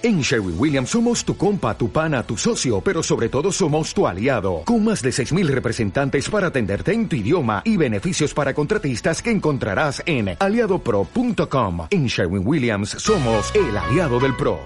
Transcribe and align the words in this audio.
En 0.00 0.20
Sherwin 0.20 0.54
Williams 0.56 0.90
somos 0.90 1.24
tu 1.24 1.36
compa, 1.36 1.76
tu 1.76 1.90
pana, 1.90 2.22
tu 2.22 2.36
socio, 2.36 2.80
pero 2.80 3.02
sobre 3.02 3.28
todo 3.28 3.50
somos 3.50 3.92
tu 3.92 4.06
aliado, 4.06 4.62
con 4.64 4.84
más 4.84 5.02
de 5.02 5.10
6.000 5.10 5.48
representantes 5.48 6.30
para 6.30 6.46
atenderte 6.46 6.92
en 6.92 7.08
tu 7.08 7.16
idioma 7.16 7.62
y 7.64 7.76
beneficios 7.76 8.32
para 8.32 8.54
contratistas 8.54 9.20
que 9.20 9.32
encontrarás 9.32 10.00
en 10.06 10.36
aliadopro.com. 10.38 11.88
En 11.90 12.06
Sherwin 12.06 12.46
Williams 12.46 12.90
somos 12.90 13.52
el 13.56 13.76
aliado 13.76 14.20
del 14.20 14.36
PRO. 14.36 14.60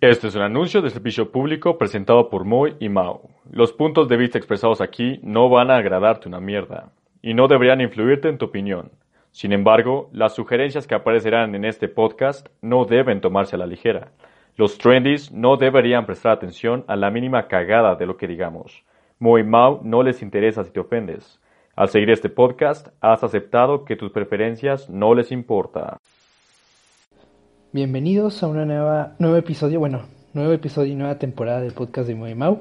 Este 0.00 0.26
es 0.26 0.34
un 0.34 0.42
anuncio 0.42 0.82
de 0.82 0.90
servicio 0.90 1.30
público 1.30 1.78
presentado 1.78 2.28
por 2.28 2.44
Moy 2.44 2.74
y 2.80 2.88
Mao. 2.88 3.30
Los 3.52 3.72
puntos 3.72 4.08
de 4.08 4.16
vista 4.16 4.38
expresados 4.38 4.80
aquí 4.80 5.20
no 5.22 5.48
van 5.48 5.70
a 5.70 5.76
agradarte 5.76 6.26
una 6.26 6.40
mierda, 6.40 6.90
y 7.22 7.32
no 7.32 7.46
deberían 7.46 7.80
influirte 7.80 8.28
en 8.28 8.38
tu 8.38 8.46
opinión. 8.46 8.90
Sin 9.34 9.52
embargo, 9.52 10.10
las 10.12 10.32
sugerencias 10.32 10.86
que 10.86 10.94
aparecerán 10.94 11.56
en 11.56 11.64
este 11.64 11.88
podcast 11.88 12.46
no 12.62 12.84
deben 12.84 13.20
tomarse 13.20 13.56
a 13.56 13.58
la 13.58 13.66
ligera. 13.66 14.12
Los 14.54 14.78
trendies 14.78 15.32
no 15.32 15.56
deberían 15.56 16.06
prestar 16.06 16.30
atención 16.30 16.84
a 16.86 16.94
la 16.94 17.10
mínima 17.10 17.48
cagada 17.48 17.96
de 17.96 18.06
lo 18.06 18.16
que 18.16 18.28
digamos. 18.28 18.84
Muy 19.18 19.42
Mao 19.42 19.80
no 19.82 20.04
les 20.04 20.22
interesa 20.22 20.62
si 20.62 20.70
te 20.70 20.78
ofendes. 20.78 21.40
Al 21.74 21.88
seguir 21.88 22.10
este 22.10 22.28
podcast, 22.28 22.86
has 23.00 23.24
aceptado 23.24 23.84
que 23.84 23.96
tus 23.96 24.12
preferencias 24.12 24.88
no 24.88 25.16
les 25.16 25.32
importa. 25.32 25.98
Bienvenidos 27.72 28.40
a 28.44 28.46
una 28.46 28.64
nueva 28.64 29.16
nuevo 29.18 29.36
episodio, 29.36 29.80
bueno, 29.80 30.02
nuevo 30.32 30.52
episodio 30.52 30.92
y 30.92 30.94
nueva 30.94 31.18
temporada 31.18 31.60
del 31.60 31.72
podcast 31.72 32.06
de 32.06 32.14
Muy 32.14 32.36
Mau. 32.36 32.60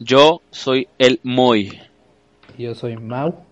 Yo 0.00 0.40
soy 0.50 0.88
el 0.98 1.20
Moy. 1.22 1.80
Yo 2.58 2.74
soy 2.74 2.96
Mau. 2.96 3.51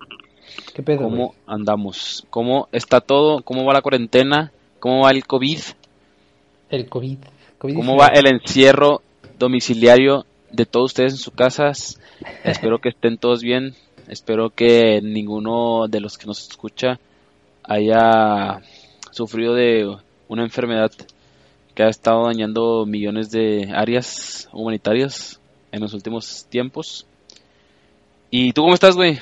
¿Qué 0.74 0.82
pedo? 0.82 1.02
¿Cómo 1.02 1.34
andamos? 1.46 2.26
¿Cómo 2.30 2.68
está 2.72 3.00
todo? 3.00 3.42
¿Cómo 3.42 3.64
va 3.64 3.74
la 3.74 3.82
cuarentena? 3.82 4.52
¿Cómo 4.78 5.04
va 5.04 5.10
el 5.10 5.26
COVID? 5.26 5.60
El 6.70 6.88
COVID. 6.88 7.18
COVID 7.58 7.74
¿Cómo 7.74 7.96
va 7.96 8.08
el 8.08 8.26
encierro 8.26 9.02
domiciliario 9.38 10.24
de 10.50 10.66
todos 10.66 10.92
ustedes 10.92 11.12
en 11.12 11.18
sus 11.18 11.34
casas? 11.34 12.00
Espero 12.44 12.78
que 12.78 12.90
estén 12.90 13.18
todos 13.18 13.42
bien. 13.42 13.74
Espero 14.08 14.50
que 14.50 15.00
ninguno 15.02 15.86
de 15.88 16.00
los 16.00 16.18
que 16.18 16.26
nos 16.26 16.48
escucha 16.48 16.98
haya 17.62 18.60
sufrido 19.10 19.54
de 19.54 19.96
una 20.28 20.42
enfermedad 20.42 20.90
que 21.74 21.82
ha 21.82 21.88
estado 21.88 22.24
dañando 22.24 22.86
millones 22.86 23.30
de 23.30 23.70
áreas 23.74 24.48
humanitarias 24.52 25.40
en 25.72 25.80
los 25.80 25.94
últimos 25.94 26.46
tiempos. 26.48 27.06
¿Y 28.30 28.52
tú 28.52 28.62
cómo 28.62 28.74
estás, 28.74 28.96
güey? 28.96 29.18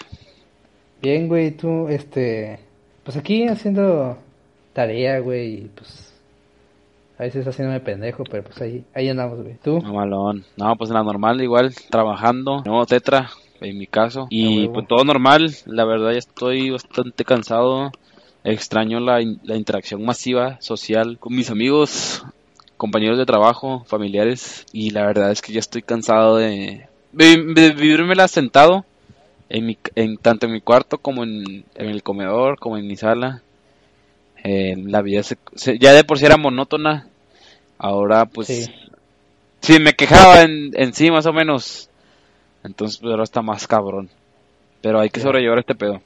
Bien, 1.01 1.29
güey, 1.29 1.53
tú, 1.53 1.89
este, 1.89 2.59
pues 3.05 3.17
aquí 3.17 3.47
haciendo 3.47 4.19
tarea, 4.73 5.21
güey, 5.21 5.55
y 5.55 5.71
pues 5.75 6.13
a 7.19 7.23
veces 7.25 7.47
haciéndome 7.47 7.81
pendejo, 7.81 8.25
pero 8.25 8.45
pues 8.45 8.61
ahí, 8.61 8.85
ahí 8.95 9.09
andamos, 9.09 9.41
güey. 9.43 9.55
¿Tú? 9.63 9.81
No, 9.81 9.93
malón. 9.95 10.45
No, 10.57 10.75
pues 10.77 10.91
en 10.91 10.95
la 10.95 11.03
normal, 11.03 11.41
igual, 11.41 11.75
trabajando. 11.91 12.63
No, 12.65 12.85
tetra, 12.87 13.31
en 13.61 13.79
mi 13.79 13.87
caso. 13.87 14.27
Y 14.31 14.61
huevo. 14.61 14.75
pues 14.75 14.89
todo 14.89 15.05
normal. 15.05 15.53
La 15.67 15.85
verdad, 15.85 16.13
ya 16.13 16.19
estoy 16.19 16.71
bastante 16.71 17.25
cansado. 17.25 17.91
Extraño 18.45 19.01
la, 19.01 19.21
in- 19.21 19.41
la 19.43 19.57
interacción 19.57 20.05
masiva, 20.05 20.61
social, 20.61 21.19
con 21.19 21.35
mis 21.35 21.51
amigos, 21.51 22.25
compañeros 22.77 23.19
de 23.19 23.27
trabajo, 23.27 23.85
familiares. 23.87 24.65
Y 24.73 24.91
la 24.91 25.05
verdad 25.05 25.33
es 25.33 25.43
que 25.43 25.53
ya 25.53 25.59
estoy 25.59 25.83
cansado 25.83 26.37
de, 26.37 26.87
de, 27.13 27.37
de 27.55 27.71
vivírmela 27.73 28.29
sentado. 28.29 28.85
En 29.51 29.67
mi, 29.67 29.79
en, 29.95 30.17
tanto 30.19 30.47
en 30.47 30.53
mi 30.53 30.61
cuarto 30.61 30.99
como 30.99 31.25
en, 31.25 31.65
en 31.75 31.89
el 31.89 32.03
comedor, 32.03 32.59
como 32.59 32.77
en 32.77 32.87
mi 32.87 32.97
sala. 32.97 33.43
Eh, 34.45 34.75
la 34.77 35.03
vida 35.03 35.23
se- 35.23 35.39
se- 35.55 35.79
ya 35.79 35.93
de 35.93 36.05
por 36.05 36.19
sí 36.19 36.27
era 36.27 36.37
monótona. 36.37 37.07
Ahora 37.79 38.27
pues 38.27 38.47
Sí. 38.49 38.67
Sí, 39.61 39.81
me 39.81 39.95
quejaba 39.95 40.43
en, 40.43 40.71
en 40.75 40.93
sí, 40.95 41.11
más 41.11 41.27
o 41.27 41.33
menos. 41.33 41.91
Entonces, 42.63 42.99
pues 42.99 43.11
ahora 43.11 43.25
está 43.25 43.43
más 43.43 43.67
cabrón. 43.67 44.09
Pero 44.81 45.01
hay 45.01 45.11
que 45.11 45.21
sobrellevar 45.21 45.59
este 45.59 45.75
pedo. 45.75 46.01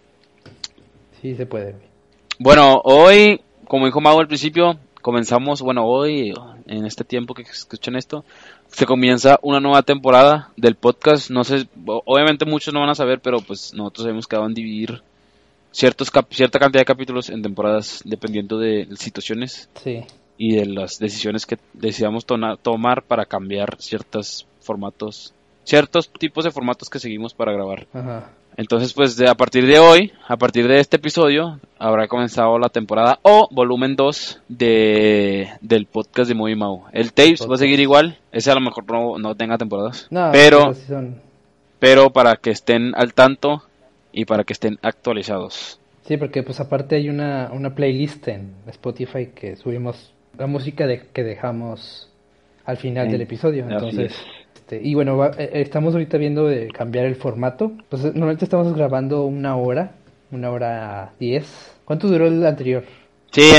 Sí, 1.20 1.34
se 1.34 1.44
puede. 1.46 1.74
Bueno, 2.38 2.80
hoy, 2.84 3.40
como 3.68 3.84
dijo 3.86 4.00
Mago 4.00 4.20
al 4.20 4.26
principio, 4.26 4.78
comenzamos, 5.02 5.60
bueno, 5.60 5.84
hoy, 5.84 6.32
en 6.66 6.86
este 6.86 7.04
tiempo 7.04 7.34
que 7.34 7.42
escuchan 7.42 7.96
esto, 7.96 8.24
se 8.68 8.86
comienza 8.86 9.38
una 9.42 9.60
nueva 9.60 9.82
temporada 9.82 10.50
del 10.56 10.74
podcast. 10.76 11.30
No 11.30 11.44
sé, 11.44 11.66
obviamente 11.86 12.44
muchos 12.44 12.72
no 12.72 12.80
van 12.80 12.90
a 12.90 12.94
saber, 12.94 13.20
pero 13.20 13.40
pues 13.40 13.72
nosotros 13.74 14.06
hemos 14.08 14.26
quedado 14.26 14.46
en 14.46 14.54
dividir 14.54 15.02
ciertos 15.70 16.10
cap- 16.10 16.30
cierta 16.32 16.58
cantidad 16.58 16.82
de 16.82 16.86
capítulos 16.86 17.30
en 17.30 17.42
temporadas 17.42 18.02
dependiendo 18.04 18.58
de 18.58 18.88
situaciones 18.96 19.68
Sí, 19.82 20.04
y 20.36 20.56
de 20.56 20.66
las 20.66 20.98
decisiones 20.98 21.46
que 21.46 21.58
decidamos 21.72 22.26
tomar 22.26 23.02
para 23.02 23.24
cambiar 23.26 23.76
ciertos 23.80 24.46
formatos, 24.60 25.32
ciertos 25.64 26.10
tipos 26.10 26.44
de 26.44 26.50
formatos 26.50 26.90
que 26.90 26.98
seguimos 26.98 27.32
para 27.34 27.52
grabar. 27.52 27.86
ajá. 27.92 28.30
Entonces, 28.56 28.92
pues 28.92 29.16
de, 29.16 29.28
a 29.28 29.34
partir 29.34 29.66
de 29.66 29.78
hoy, 29.78 30.12
a 30.28 30.36
partir 30.36 30.68
de 30.68 30.78
este 30.78 30.96
episodio, 30.96 31.58
habrá 31.78 32.08
comenzado 32.08 32.58
la 32.58 32.68
temporada 32.68 33.18
o 33.22 33.48
volumen 33.50 33.96
2 33.96 34.42
de, 34.48 35.48
del 35.60 35.86
podcast 35.86 36.28
de 36.28 36.34
Moby 36.34 36.54
Mau. 36.54 36.84
El 36.92 37.12
Tapes 37.12 37.46
va 37.50 37.54
a 37.54 37.58
seguir 37.58 37.80
igual, 37.80 38.18
ese 38.30 38.50
a 38.50 38.54
lo 38.54 38.60
mejor 38.60 38.90
no, 38.90 39.18
no 39.18 39.34
tenga 39.34 39.58
temporadas, 39.58 40.06
No, 40.10 40.30
pero, 40.32 40.74
sí 40.74 40.92
pero 41.78 42.10
para 42.10 42.36
que 42.36 42.50
estén 42.50 42.94
al 42.94 43.14
tanto 43.14 43.62
y 44.12 44.24
para 44.24 44.44
que 44.44 44.52
estén 44.52 44.78
actualizados. 44.82 45.80
Sí, 46.06 46.16
porque 46.16 46.42
pues 46.42 46.60
aparte 46.60 46.96
hay 46.96 47.08
una, 47.08 47.50
una 47.52 47.74
playlist 47.74 48.28
en 48.28 48.54
Spotify 48.66 49.30
que 49.34 49.56
subimos 49.56 50.12
la 50.38 50.46
música 50.46 50.86
de, 50.86 51.06
que 51.12 51.22
dejamos 51.22 52.08
al 52.64 52.76
final 52.76 53.06
Sí, 53.06 53.12
del 53.12 53.22
episodio. 53.22 53.64
Entonces, 53.68 54.12
es. 54.12 54.24
Este, 54.62 54.80
y 54.82 54.94
bueno, 54.94 55.16
va- 55.16 55.32
eh, 55.38 55.50
estamos 55.54 55.92
ahorita 55.94 56.16
viendo 56.18 56.46
de 56.46 56.68
cambiar 56.68 57.04
el 57.06 57.16
formato. 57.16 57.72
Eh, 57.90 57.96
normalmente 58.14 58.44
estamos 58.44 58.72
grabando 58.74 59.24
una 59.24 59.56
hora, 59.56 59.92
una 60.30 60.50
hora 60.50 61.12
diez. 61.18 61.72
¿Cuánto 61.84 62.08
duró 62.08 62.26
el 62.26 62.44
anterior? 62.46 62.84
Sí, 63.32 63.50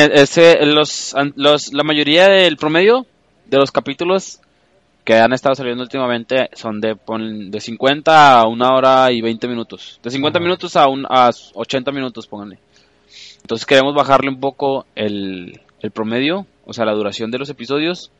los, 0.62 1.16
los, 1.36 1.74
la 1.74 1.84
mayoría 1.84 2.28
del 2.30 2.58
promedio 2.58 3.06
de 3.46 3.58
los 3.58 3.72
capítulos 3.72 4.40
que 5.04 5.16
han 5.16 5.34
estado 5.34 5.56
saliendo 5.56 5.84
últimamente 5.84 6.50
son 6.54 6.80
de, 6.80 6.96
pon- 6.96 7.52
de 7.52 7.60
50 7.60 8.40
a 8.40 8.48
una 8.48 8.74
hora 8.74 9.12
y 9.12 9.22
20 9.22 9.48
minutos. 9.48 10.00
De 10.02 10.10
50 10.10 10.38
Ajá. 10.40 10.44
minutos 10.44 10.76
a, 10.78 10.88
un, 10.88 11.06
a 11.10 11.30
80 11.54 11.92
minutos, 11.92 12.28
pónganle. 12.28 12.60
Entonces 13.42 13.66
queremos 13.66 13.94
bajarle 13.94 14.30
un 14.30 14.40
poco 14.40 14.86
el, 14.96 15.60
el 15.82 15.92
promedio, 15.92 16.46
o 16.66 16.72
sea, 16.72 16.86
la 16.86 16.94
duración 16.94 17.30
de 17.32 17.40
los 17.40 17.50
episodios 17.50 18.12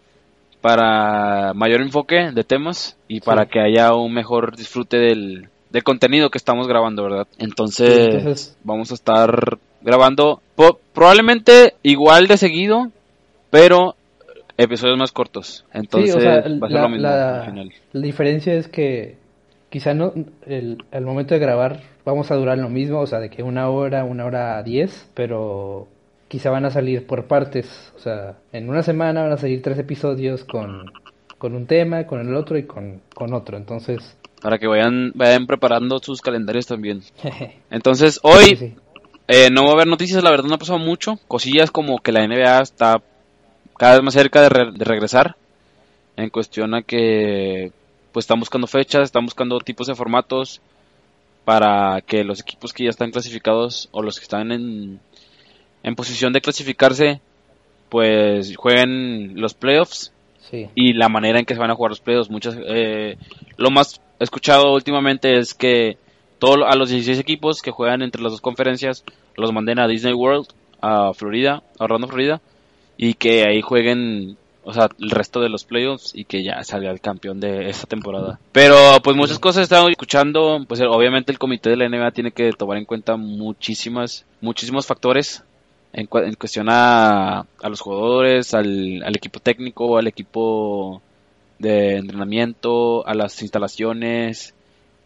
para 0.64 1.54
mayor 1.54 1.82
enfoque 1.82 2.32
de 2.34 2.44
temas 2.46 2.96
y 3.10 3.20
para 3.20 3.44
Sí. 3.44 3.50
que 3.52 3.60
haya 3.60 3.94
un 3.94 4.14
mejor 4.14 4.56
disfrute 4.56 4.96
del, 4.98 5.50
del 5.70 5.84
contenido 5.84 6.30
que 6.30 6.38
estamos 6.38 6.70
grabando, 6.70 7.04
¿verdad? 7.04 7.28
Entonces, 7.38 8.56
vamos 8.64 8.90
a 8.92 8.94
estar 8.94 9.58
grabando 9.82 10.42
po- 10.56 10.80
probablemente 10.94 11.74
igual 11.84 12.28
de 12.28 12.38
seguido, 12.38 12.88
pero 13.50 13.96
episodios 14.58 14.98
más 14.98 15.12
cortos. 15.12 15.66
Entonces, 15.74 16.12
sí, 16.14 16.18
o 16.18 16.22
sea, 16.22 16.32
va 16.36 16.38
a 16.40 16.44
ser 16.44 16.52
la, 16.72 16.82
lo 16.84 16.90
mismo 16.90 17.02
la- 17.10 17.40
al 17.42 17.46
final. 17.52 17.70
la 17.92 18.02
diferencia 18.02 18.54
es 18.54 18.70
que 18.70 19.18
quizá 19.70 19.94
no 19.94 20.14
el, 20.48 20.78
al 20.94 21.04
momento 21.04 21.34
de 21.34 21.42
grabar 21.42 21.82
vamos 22.06 22.32
a 22.32 22.36
durar 22.36 22.58
lo 22.58 22.70
mismo, 22.70 23.00
o 23.02 23.08
sea, 23.08 23.20
de 23.20 23.30
que 23.30 23.44
una 23.44 23.68
hora, 23.70 24.06
una 24.06 24.24
hora 24.26 24.64
diez, 24.64 25.10
pero 25.14 25.88
quizá 26.34 26.50
van 26.50 26.66
a 26.66 26.72
salir 26.72 27.06
por 27.06 27.26
partes, 27.26 27.94
o 27.96 28.00
sea, 28.00 28.40
en 28.52 28.68
una 28.68 28.82
semana 28.82 29.22
van 29.22 29.34
a 29.34 29.38
salir 29.38 29.62
tres 29.62 29.78
episodios 29.78 30.44
con, 30.44 30.92
con 31.38 31.54
un 31.54 31.68
tema, 31.68 32.08
con 32.08 32.28
el 32.28 32.34
otro 32.36 32.58
y 32.58 32.64
con, 32.64 33.02
con 33.14 33.36
otro, 33.36 33.56
entonces, 33.56 34.18
Para 34.42 34.58
que 34.58 34.66
vayan, 34.66 35.12
vayan 35.14 35.46
preparando 35.46 36.00
sus 36.00 36.22
calendarios 36.22 36.66
también. 36.66 37.04
Entonces, 37.70 38.20
hoy 38.24 38.46
sí, 38.46 38.56
sí. 38.56 38.76
Eh, 39.28 39.50
no 39.52 39.66
va 39.66 39.70
a 39.70 39.74
haber 39.74 39.88
noticias, 39.88 40.24
la 40.24 40.32
verdad 40.32 40.48
no 40.50 40.56
ha 40.56 40.58
pasado 40.58 40.80
mucho. 40.80 41.20
Cosillas 41.28 41.70
como 41.70 42.00
que 42.00 42.12
la 42.12 42.28
NBA 42.28 42.62
está 42.62 43.00
cada 43.78 43.94
vez 43.94 44.04
más 44.04 44.14
cerca 44.16 44.42
de, 44.42 44.50
re- 44.50 44.72
de 44.74 44.86
regresar. 44.86 45.36
En 46.18 46.30
cuestión 46.32 46.74
a 46.74 46.82
que 46.82 47.72
pues 48.12 48.24
están 48.24 48.40
buscando 48.40 48.66
fechas, 48.66 49.04
están 49.04 49.24
buscando 49.26 49.60
tipos 49.60 49.86
de 49.88 49.94
formatos 49.96 50.62
para 51.46 52.02
que 52.02 52.24
los 52.24 52.42
equipos 52.42 52.74
que 52.74 52.84
ya 52.86 52.90
están 52.90 53.12
clasificados 53.12 53.88
o 53.92 54.02
los 54.02 54.18
que 54.18 54.24
están 54.24 54.52
en, 54.52 55.00
en 55.84 55.96
posición 55.96 56.34
de 56.34 56.42
clasificarse 56.42 57.22
pues 57.94 58.58
jueguen 58.58 59.40
los 59.40 59.54
playoffs 59.54 60.12
sí. 60.50 60.68
y 60.74 60.94
la 60.94 61.10
manera 61.10 61.38
en 61.38 61.46
que 61.46 61.54
se 61.54 61.60
van 61.60 61.70
a 61.70 61.76
jugar 61.76 61.92
los 61.92 62.00
playoffs. 62.00 62.32
Muchas, 62.32 62.58
eh, 62.66 63.18
lo 63.58 63.70
más 63.70 64.02
escuchado 64.20 64.74
últimamente 64.74 65.38
es 65.38 65.54
que 65.54 65.98
todo, 66.40 66.66
a 66.66 66.76
los 66.76 66.90
16 66.90 67.20
equipos 67.20 67.62
que 67.62 67.70
juegan 67.70 68.02
entre 68.02 68.24
las 68.24 68.32
dos 68.32 68.42
conferencias 68.42 69.04
los 69.36 69.54
manden 69.54 69.78
a 69.78 69.88
Disney 69.88 70.14
World, 70.14 70.48
a 70.82 71.14
Florida, 71.14 71.62
a 71.78 71.84
Orlando, 71.84 72.08
Florida, 72.08 72.42
y 72.98 73.14
que 73.14 73.44
ahí 73.48 73.62
jueguen, 73.62 74.38
o 74.64 74.74
sea, 74.74 74.90
el 75.00 75.12
resto 75.12 75.40
de 75.40 75.50
los 75.50 75.64
playoffs 75.64 76.14
y 76.16 76.26
que 76.26 76.44
ya 76.44 76.64
salga 76.64 76.90
el 76.90 77.00
campeón 77.00 77.40
de 77.40 77.70
esta 77.70 77.86
temporada. 77.86 78.40
Pero 78.54 78.76
pues 79.04 79.16
muchas 79.16 79.38
cosas 79.38 79.62
estamos 79.62 79.92
escuchando, 79.92 80.66
pues 80.68 80.82
obviamente 80.82 81.32
el 81.32 81.38
comité 81.38 81.70
de 81.70 81.78
la 81.78 81.88
NBA 81.88 82.10
tiene 82.10 82.32
que 82.32 82.54
tomar 82.54 82.80
en 82.80 82.86
cuenta 82.86 83.18
muchísimas, 83.18 84.26
muchísimos 84.42 84.88
factores 84.88 85.44
en, 85.94 86.08
cuestión 86.08 86.68
a, 86.70 87.46
los 87.62 87.80
jugadores, 87.80 88.54
al, 88.54 89.04
al, 89.04 89.16
equipo 89.16 89.40
técnico, 89.40 89.98
al 89.98 90.08
equipo 90.08 91.02
de 91.60 91.98
entrenamiento, 91.98 93.08
a 93.08 93.14
las 93.14 93.42
instalaciones, 93.42 94.56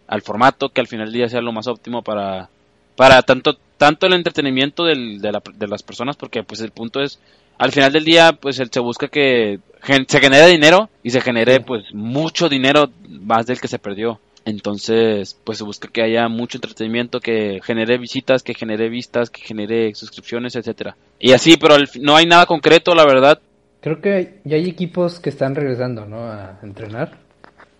al 0.08 0.22
formato, 0.22 0.70
que 0.70 0.82
al 0.82 0.88
final 0.88 1.08
del 1.08 1.14
día 1.14 1.30
sea 1.30 1.42
lo 1.42 1.52
más 1.52 1.68
óptimo 1.68 2.02
para, 2.02 2.50
para 2.96 3.22
tanto, 3.22 3.58
tanto 3.78 4.08
el 4.08 4.14
entretenimiento 4.14 4.86
del, 4.86 5.20
de, 5.20 5.38
de, 5.56 5.68
las 5.68 5.84
personas, 5.84 6.16
porque 6.16 6.44
pues 6.44 6.62
el 6.62 6.72
punto 6.72 7.02
es, 7.02 7.20
al 7.58 7.74
final 7.74 7.92
del 7.92 8.06
día, 8.06 8.32
pues 8.34 8.56
se 8.56 8.80
busca 8.80 9.10
que 9.10 9.60
se 10.08 10.20
genere 10.20 10.48
dinero 10.48 10.90
y 11.04 11.10
se 11.10 11.22
genere 11.22 11.60
pues 11.60 11.94
mucho 11.94 12.48
dinero 12.48 12.90
más 13.08 13.46
del 13.46 13.60
que 13.60 13.68
se 13.68 13.80
perdió. 13.80 14.20
Entonces, 14.48 15.38
pues 15.44 15.58
se 15.58 15.66
busca 15.66 15.90
que 15.90 16.02
haya 16.02 16.30
mucho 16.30 16.56
entretenimiento, 16.58 17.20
que 17.20 17.60
genere 17.66 17.98
visitas, 17.98 18.44
que 18.44 18.54
genere 18.54 18.88
vistas, 18.88 19.30
que 19.30 19.42
genere 19.42 19.94
suscripciones, 19.94 20.56
etcétera. 20.56 20.96
Y 21.20 21.34
así, 21.34 21.58
pero 21.58 21.76
no 22.00 22.16
hay 22.16 22.26
nada 22.28 22.46
concreto, 22.46 22.96
la 22.96 23.04
verdad. 23.04 23.42
Creo 23.82 24.00
que 24.00 24.40
ya 24.46 24.56
hay 24.56 24.70
equipos 24.70 25.20
que 25.20 25.32
están 25.32 25.54
regresando, 25.54 26.06
¿no? 26.06 26.32
A 26.32 26.60
entrenar 26.64 27.18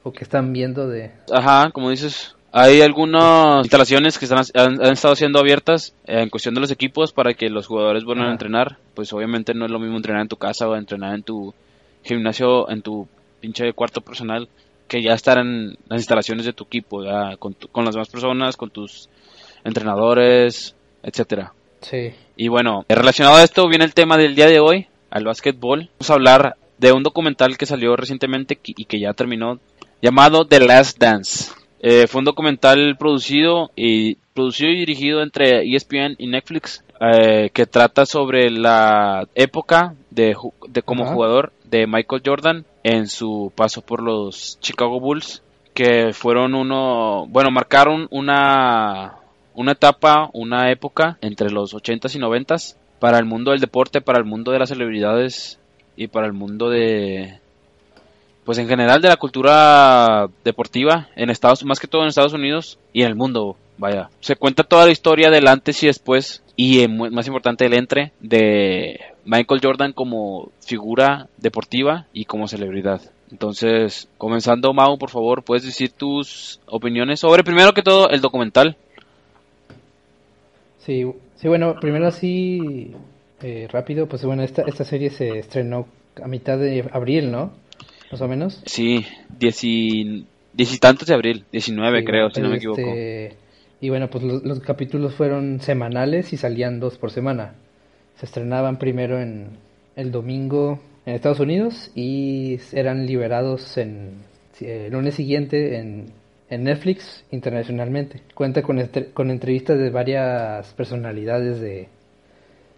o 0.04 0.12
que 0.12 0.26
están 0.26 0.52
viendo 0.52 0.90
de. 0.90 1.12
Ajá, 1.32 1.72
como 1.72 1.90
dices, 1.90 2.36
hay 2.52 2.82
algunas 2.82 3.60
instalaciones 3.60 4.20
que 4.20 4.26
están, 4.26 4.44
han, 4.54 4.92
estado 4.92 5.16
siendo 5.16 5.40
abiertas 5.40 5.94
eh, 6.06 6.24
en 6.24 6.30
cuestión 6.30 6.54
de 6.54 6.60
los 6.60 6.72
equipos 6.72 7.14
para 7.14 7.34
que 7.34 7.50
los 7.50 7.66
jugadores 7.66 8.04
vuelvan 8.04 8.28
a 8.28 8.34
entrenar. 8.34 8.76
Pues 8.94 9.14
obviamente 9.14 9.54
no 9.54 9.64
es 9.64 9.72
lo 9.72 9.80
mismo 9.80 9.96
entrenar 9.96 10.22
en 10.22 10.28
tu 10.28 10.36
casa 10.36 10.68
o 10.68 10.76
entrenar 10.76 11.16
en 11.16 11.24
tu 11.24 11.54
gimnasio, 12.04 12.70
en 12.70 12.82
tu 12.82 13.08
pinche 13.40 13.72
cuarto 13.72 14.02
personal 14.02 14.50
que 14.88 15.02
ya 15.02 15.14
estar 15.14 15.38
en 15.38 15.78
las 15.88 16.00
instalaciones 16.00 16.46
de 16.46 16.54
tu 16.54 16.64
equipo, 16.66 17.04
con, 17.40 17.56
con 17.72 17.86
las 17.86 17.96
demás 17.96 18.10
personas, 18.10 18.58
con 18.58 18.70
tus 18.70 19.10
entrenadores, 19.64 20.76
etcétera. 21.04 21.54
Sí. 21.82 22.14
Y 22.36 22.48
bueno, 22.48 22.86
relacionado 22.90 23.38
a 23.38 23.44
esto 23.44 23.68
viene 23.68 23.86
el 23.86 23.94
tema 23.94 24.18
del 24.18 24.36
día 24.36 24.48
de 24.48 24.60
hoy, 24.60 24.88
al 25.10 25.26
básquetbol. 25.26 25.90
Vamos 26.00 26.10
a 26.10 26.14
hablar 26.14 26.58
de 26.78 26.92
un 26.92 27.04
documental 27.04 27.58
que 27.58 27.66
salió 27.66 27.96
recientemente 27.96 28.60
y 28.64 28.86
que 28.86 29.00
ya 29.00 29.14
terminó, 29.14 29.60
llamado 30.02 30.46
The 30.46 30.60
Last 30.60 31.00
Dance. 31.00 31.52
Eh, 31.80 32.08
fue 32.08 32.20
un 32.20 32.26
documental 32.26 32.96
producido 32.98 33.72
y 33.76 34.16
producido 34.34 34.72
y 34.72 34.80
dirigido 34.80 35.22
entre 35.22 35.64
ESPN 35.64 36.16
y 36.18 36.28
Netflix 36.28 36.84
eh, 37.00 37.52
que 37.54 37.68
trata 37.68 38.06
sobre 38.06 38.50
la 38.50 39.28
época 39.36 39.96
de, 40.10 40.36
de 40.70 40.82
como 40.82 41.06
jugador 41.06 41.54
de 41.70 41.88
Michael 41.88 42.22
Jordan 42.26 42.66
en 42.84 43.08
su 43.08 43.52
paso 43.56 43.82
por 43.82 44.02
los 44.02 44.60
Chicago 44.62 45.00
Bulls, 45.00 45.44
que 45.74 46.14
fueron 46.14 46.56
uno, 46.56 47.26
bueno, 47.28 47.52
marcaron 47.52 48.08
una, 48.10 49.16
una 49.54 49.72
etapa, 49.74 50.30
una 50.34 50.72
época 50.72 51.18
entre 51.22 51.52
los 51.52 51.74
80s 51.74 52.16
y 52.16 52.20
90s 52.20 52.76
para 53.00 53.20
el 53.20 53.26
mundo 53.26 53.52
del 53.52 53.60
deporte, 53.60 54.02
para 54.02 54.20
el 54.20 54.26
mundo 54.26 54.52
de 54.52 54.60
las 54.60 54.70
celebridades 54.70 55.60
y 55.96 56.08
para 56.08 56.26
el 56.26 56.34
mundo 56.34 56.70
de, 56.70 57.40
pues 58.48 58.58
en 58.60 58.70
general 58.70 59.02
de 59.02 59.10
la 59.10 59.18
cultura 59.18 60.30
deportiva 60.46 61.10
en 61.18 61.30
Estados, 61.30 61.66
más 61.66 61.82
que 61.82 61.88
todo 61.88 62.04
en 62.04 62.08
Estados 62.08 62.34
Unidos 62.34 62.80
y 62.94 63.02
en 63.02 63.10
el 63.10 63.16
mundo, 63.16 63.58
vaya. 63.78 64.10
Se 64.20 64.36
cuenta 64.36 64.64
toda 64.64 64.86
la 64.86 64.92
historia 64.92 65.30
del 65.30 65.48
antes 65.48 65.82
y 65.84 65.88
después 65.88 66.44
y 66.56 66.88
más 66.88 67.28
importante 67.28 67.66
el 67.66 67.74
entre 67.74 68.12
de 68.20 69.00
Michael 69.26 69.62
Jordan 69.62 69.94
como 69.94 70.52
figura 70.66 71.28
deportiva 71.38 72.08
y 72.14 72.26
como 72.26 72.48
celebridad. 72.48 73.02
Entonces, 73.32 74.08
comenzando 74.18 74.74
Mau, 74.74 74.98
por 74.98 75.10
favor, 75.10 75.44
puedes 75.44 75.64
decir 75.64 75.92
tus 75.92 76.60
opiniones 76.66 77.20
sobre 77.20 77.44
primero 77.44 77.74
que 77.74 77.84
todo 77.84 78.10
el 78.10 78.22
documental. 78.22 78.78
Sí, 80.80 81.06
sí 81.36 81.48
bueno, 81.48 81.76
primero 81.80 82.08
así 82.08 82.94
eh, 83.42 83.68
rápido, 83.70 84.08
pues 84.08 84.24
bueno, 84.24 84.44
esta, 84.44 84.64
esta 84.64 84.86
serie 84.86 85.10
se 85.10 85.40
estrenó 85.40 85.88
a 86.24 86.28
mitad 86.28 86.58
de 86.58 86.90
abril, 86.92 87.32
¿no? 87.32 87.52
Más 88.12 88.22
o 88.22 88.28
menos. 88.28 88.62
Sí, 88.66 89.06
diez 89.38 89.60
y, 89.64 90.26
tantos 90.80 91.10
de 91.10 91.14
abril, 91.14 91.44
19 91.52 92.04
creo, 92.06 92.30
si 92.32 92.42
no 92.42 92.50
me 92.50 92.56
equivoco. 92.56 92.82
Y 93.80 93.90
bueno, 93.90 94.10
pues 94.10 94.24
los 94.24 94.60
capítulos 94.60 95.14
fueron 95.16 95.60
semanales 95.62 96.34
y 96.34 96.38
salían 96.38 96.80
dos 96.80 96.98
por 96.98 97.12
semana 97.12 97.56
se 98.20 98.26
estrenaban 98.26 98.78
primero 98.78 99.20
en 99.20 99.50
el 99.96 100.12
domingo 100.12 100.80
en 101.06 101.16
Estados 101.16 101.40
Unidos 101.40 101.92
y 101.96 102.60
eran 102.74 103.06
liberados 103.06 103.78
en 103.78 104.24
el 104.60 104.92
lunes 104.92 105.16
siguiente 105.16 105.78
en, 105.78 106.28
Netflix 106.50 107.26
internacionalmente. 107.32 108.22
Cuenta 108.34 108.62
con, 108.62 108.82
con 109.14 109.32
entrevistas 109.32 109.78
de 109.78 109.90
varias 109.90 110.74
personalidades 110.76 111.60
de, 111.60 111.90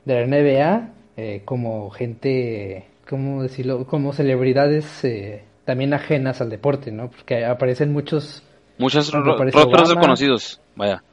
de 0.05 0.13
la 0.13 0.25
NBA, 0.25 0.89
eh, 1.17 1.41
como 1.45 1.91
gente, 1.91 2.85
¿cómo 3.07 3.43
decirlo? 3.43 3.85
Como 3.85 4.11
celebridades 4.11 5.05
eh, 5.05 5.43
también 5.65 5.93
ajenas 5.93 6.41
al 6.41 6.49
deporte, 6.49 6.91
¿no? 6.91 7.11
Porque 7.11 7.45
aparecen 7.45 7.93
muchos... 7.93 8.43
Muchos 8.79 9.11
rostros 9.11 9.89
reconocidos, 9.89 10.61
vaya. 10.75 11.03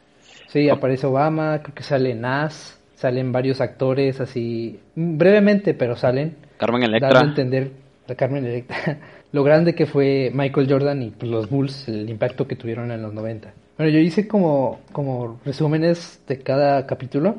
Sí, 0.47 0.71
aparece 0.71 1.07
Obama, 1.07 1.61
creo 1.63 1.75
que 1.75 1.83
sale 1.83 2.15
Nas, 2.15 2.81
salen 2.95 3.33
varios 3.33 3.61
actores 3.61 4.21
así, 4.21 4.79
brevemente, 4.95 5.75
pero 5.75 5.97
salen. 5.97 6.37
Carmen 6.57 6.85
Electra. 6.85 7.09
Dando 7.09 7.27
a 7.27 7.29
entender, 7.31 7.71
la 8.07 8.15
Carmen 8.15 8.47
Electra, 8.47 8.99
lo 9.33 9.43
grande 9.43 9.75
que 9.75 9.87
fue 9.87 10.31
Michael 10.33 10.71
Jordan 10.71 11.03
y 11.03 11.11
pues, 11.11 11.31
los 11.31 11.51
Bulls, 11.51 11.89
el 11.89 12.09
impacto 12.09 12.47
que 12.47 12.55
tuvieron 12.55 12.93
en 12.93 13.03
los 13.03 13.13
90. 13.13 13.53
Bueno, 13.77 13.93
yo 13.93 13.99
hice 13.99 14.29
como, 14.29 14.81
como 14.93 15.41
resúmenes 15.45 16.23
de 16.27 16.39
cada 16.39 16.87
capítulo, 16.87 17.35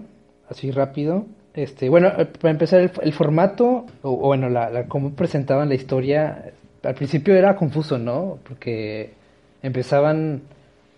así 0.50 0.72
rápido. 0.72 1.26
Este, 1.54 1.90
bueno, 1.90 2.10
eh, 2.10 2.26
para 2.26 2.52
empezar, 2.52 2.92
el, 3.02 3.14
formato, 3.14 3.86
o, 4.04 4.18
bueno, 4.18 4.50
la, 4.50 4.70
la, 4.70 4.88
cómo 4.88 5.14
presentaban 5.14 5.70
la 5.70 5.76
historia, 5.76 6.52
al 6.84 6.94
principio 6.96 7.34
era 7.34 7.56
confuso, 7.56 7.98
¿no? 7.98 8.38
Porque 8.48 9.14
empezaban, 9.62 10.42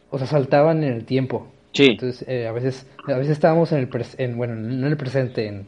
o 0.10 0.18
sea, 0.18 0.28
saltaban 0.28 0.84
en 0.84 0.94
el 0.94 1.06
tiempo. 1.06 1.48
Entonces, 1.74 2.28
eh, 2.28 2.48
a 2.48 2.52
veces 2.52 2.88
a 3.08 3.18
veces 3.18 3.34
estábamos 3.34 3.72
en 3.72 3.80
el 3.80 4.06
en, 4.18 4.38
bueno, 4.38 4.56
no 4.56 4.86
en 4.86 4.92
el 4.92 4.98
presente, 4.98 5.48
en, 5.48 5.68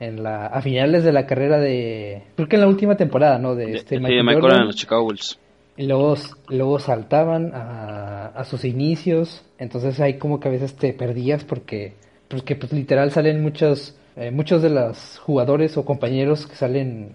en 0.00 0.22
la 0.22 0.46
a 0.46 0.62
finales 0.62 1.04
de 1.04 1.12
la 1.12 1.26
carrera 1.26 1.58
de 1.58 2.22
creo 2.34 2.48
que 2.48 2.56
en 2.56 2.62
la 2.62 2.68
última 2.68 2.96
temporada, 2.96 3.38
¿no, 3.38 3.54
de 3.54 3.72
este 3.74 4.00
Michael, 4.00 4.52
en 4.52 4.66
los 4.66 4.76
Chicago 4.76 5.04
Bulls. 5.04 5.38
Y 5.76 5.86
luego, 5.86 6.14
luego 6.48 6.78
saltaban 6.78 7.50
a, 7.52 8.26
a 8.28 8.44
sus 8.44 8.64
inicios, 8.64 9.44
entonces 9.58 10.00
ahí 10.00 10.18
como 10.18 10.38
que 10.38 10.48
a 10.48 10.52
veces 10.52 10.76
te 10.76 10.92
perdías 10.92 11.44
porque 11.44 11.94
porque 12.28 12.56
pues 12.56 12.72
literal 12.72 13.10
salen 13.10 13.42
muchos 13.42 13.96
eh, 14.16 14.30
muchos 14.30 14.62
de 14.62 14.70
los 14.70 15.18
jugadores 15.18 15.76
o 15.76 15.84
compañeros 15.84 16.46
que 16.46 16.54
salen 16.54 17.14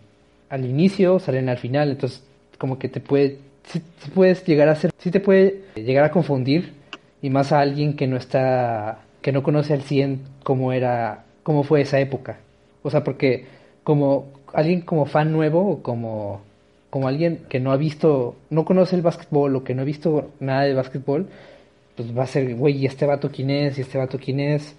al 0.50 0.66
inicio, 0.66 1.20
salen 1.20 1.48
al 1.48 1.58
final, 1.58 1.92
entonces 1.92 2.24
como 2.58 2.78
que 2.78 2.90
te 2.90 3.00
puede 3.00 3.40
si, 3.70 3.82
puedes 4.14 4.46
llegar 4.46 4.70
a 4.70 4.76
ser 4.76 4.92
sí 4.98 5.12
te 5.12 5.20
puede 5.20 5.62
llegar 5.76 6.04
a 6.04 6.12
confundir 6.12 6.74
y 7.22 7.30
más 7.30 7.52
a 7.52 7.60
alguien 7.60 7.96
que 7.96 8.08
no 8.08 8.18
está, 8.18 9.00
que 9.22 9.32
no 9.32 9.44
conoce 9.44 9.74
al 9.74 9.84
100 9.84 10.22
cómo 10.44 10.74
era, 10.74 11.26
cómo 11.44 11.64
fue 11.64 11.82
esa 11.82 12.00
época. 12.00 12.40
O 12.82 12.90
sea, 12.90 13.04
porque 13.04 13.46
como 13.84 14.28
alguien 14.54 14.82
como 14.82 15.06
fan 15.06 15.32
nuevo 15.32 15.68
o 15.68 15.84
como, 15.84 16.42
como 16.90 17.08
alguien 17.08 17.42
que 17.50 17.60
no 17.60 17.72
ha 17.72 17.78
visto, 17.78 18.36
no 18.50 18.66
conoce 18.66 18.96
el 18.96 19.02
básquetbol 19.02 19.56
o 19.56 19.64
que 19.64 19.76
no 19.76 19.82
ha 19.82 19.86
visto 19.86 20.32
nada 20.40 20.64
de 20.64 20.74
básquetbol, 20.74 21.28
pues 21.96 22.18
va 22.18 22.24
a 22.24 22.28
ser, 22.28 22.56
güey, 22.56 22.78
¿y 22.78 22.86
este 22.86 23.06
vato 23.06 23.30
quién 23.30 23.50
es? 23.50 23.78
¿Y 23.78 23.82
este 23.82 23.98
vato 23.98 24.18
quién 24.18 24.40
es? 24.40 24.76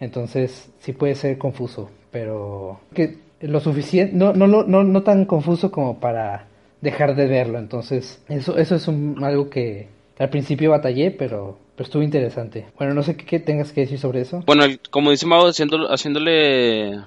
Entonces 0.00 0.68
sí 0.80 0.92
puede 0.92 1.14
ser 1.14 1.38
confuso, 1.38 1.90
pero 2.10 2.80
que 2.92 3.18
lo 3.40 3.60
suficiente, 3.60 4.14
no, 4.14 4.32
no, 4.32 4.46
no, 4.46 4.82
no 4.82 5.02
tan 5.02 5.24
confuso 5.24 5.70
como 5.70 6.00
para 6.00 6.46
dejar 6.80 7.16
de 7.16 7.26
verlo. 7.26 7.58
Entonces 7.58 8.22
eso, 8.28 8.56
eso 8.58 8.74
es 8.76 8.88
algo 8.88 9.50
que 9.50 9.88
al 10.18 10.30
principio 10.30 10.70
batallé, 10.70 11.10
pero 11.10 11.58
pero 11.76 11.86
estuvo 11.86 12.02
interesante. 12.02 12.66
Bueno, 12.78 12.94
no 12.94 13.02
sé 13.02 13.16
qué, 13.16 13.38
tengas 13.38 13.70
que 13.70 13.82
decir 13.82 13.98
sobre 13.98 14.22
eso. 14.22 14.42
Bueno, 14.46 14.64
como 14.90 15.10
dice 15.10 15.26
Mau, 15.26 15.46
haciéndole 15.46 16.98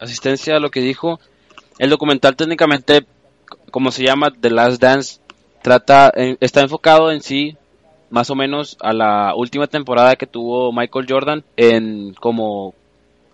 asistencia 0.00 0.56
a 0.56 0.60
lo 0.60 0.70
que 0.70 0.80
dijo, 0.80 1.20
el 1.78 1.88
documental 1.88 2.34
técnicamente, 2.34 3.06
como 3.70 3.92
se 3.92 4.02
llama, 4.02 4.32
The 4.40 4.50
Last 4.50 4.82
Dance, 4.82 5.20
trata, 5.62 6.12
está 6.40 6.62
enfocado 6.62 7.12
en 7.12 7.20
sí, 7.20 7.56
más 8.10 8.28
o 8.30 8.34
menos, 8.34 8.76
a 8.80 8.92
la 8.92 9.36
última 9.36 9.68
temporada 9.68 10.16
que 10.16 10.26
tuvo 10.26 10.72
Michael 10.72 11.06
Jordan 11.08 11.44
en 11.56 12.12
como, 12.14 12.74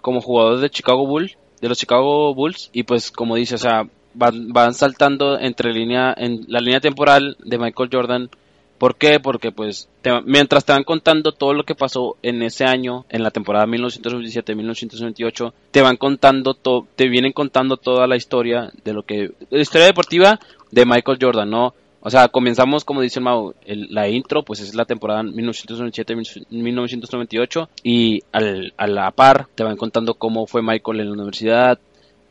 como 0.02 0.20
jugador 0.20 0.60
de 0.60 0.68
Chicago 0.68 1.06
Bulls, 1.06 1.38
de 1.62 1.68
los 1.70 1.78
Chicago 1.78 2.34
Bulls, 2.34 2.68
y 2.74 2.82
pues 2.82 3.10
como 3.10 3.36
dice, 3.36 3.54
o 3.54 3.58
sea, 3.58 3.88
van, 4.14 4.52
van 4.52 4.74
saltando 4.74 5.38
entre 5.38 5.72
línea, 5.72 6.14
en 6.16 6.44
la 6.48 6.60
línea 6.60 6.80
temporal 6.80 7.36
de 7.44 7.58
Michael 7.58 7.90
Jordan 7.92 8.30
¿Por 8.78 8.96
qué? 8.96 9.20
Porque 9.20 9.52
pues 9.52 9.88
mientras 10.26 10.64
te 10.64 10.72
van 10.72 10.82
contando 10.84 11.32
todo 11.32 11.52
lo 11.54 11.64
que 11.64 11.74
pasó 11.74 12.16
en 12.22 12.42
ese 12.42 12.64
año, 12.64 13.04
en 13.08 13.22
la 13.22 13.30
temporada 13.30 13.66
1997-1998, 13.66 15.52
te 15.70 15.80
van 15.80 15.96
contando 15.96 16.52
te 16.52 17.08
vienen 17.08 17.32
contando 17.32 17.76
toda 17.76 18.06
la 18.06 18.16
historia 18.16 18.70
de 18.84 18.92
lo 18.92 19.04
que 19.04 19.32
la 19.50 19.62
historia 19.62 19.86
deportiva 19.86 20.38
de 20.70 20.84
Michael 20.84 21.18
Jordan, 21.20 21.48
¿no? 21.48 21.72
O 22.00 22.10
sea, 22.10 22.28
comenzamos, 22.28 22.84
como 22.84 23.00
dice 23.00 23.20
el 23.20 23.24
Mau, 23.24 23.54
la 23.64 24.08
intro, 24.08 24.42
pues 24.42 24.60
es 24.60 24.74
la 24.74 24.84
temporada 24.84 25.22
1997-1998 25.22 27.68
y 27.82 28.20
al, 28.32 28.74
a 28.76 28.86
la 28.86 29.10
par 29.12 29.46
te 29.54 29.64
van 29.64 29.78
contando 29.78 30.12
cómo 30.12 30.46
fue 30.46 30.60
Michael 30.62 31.00
en 31.00 31.06
la 31.06 31.14
universidad 31.14 31.78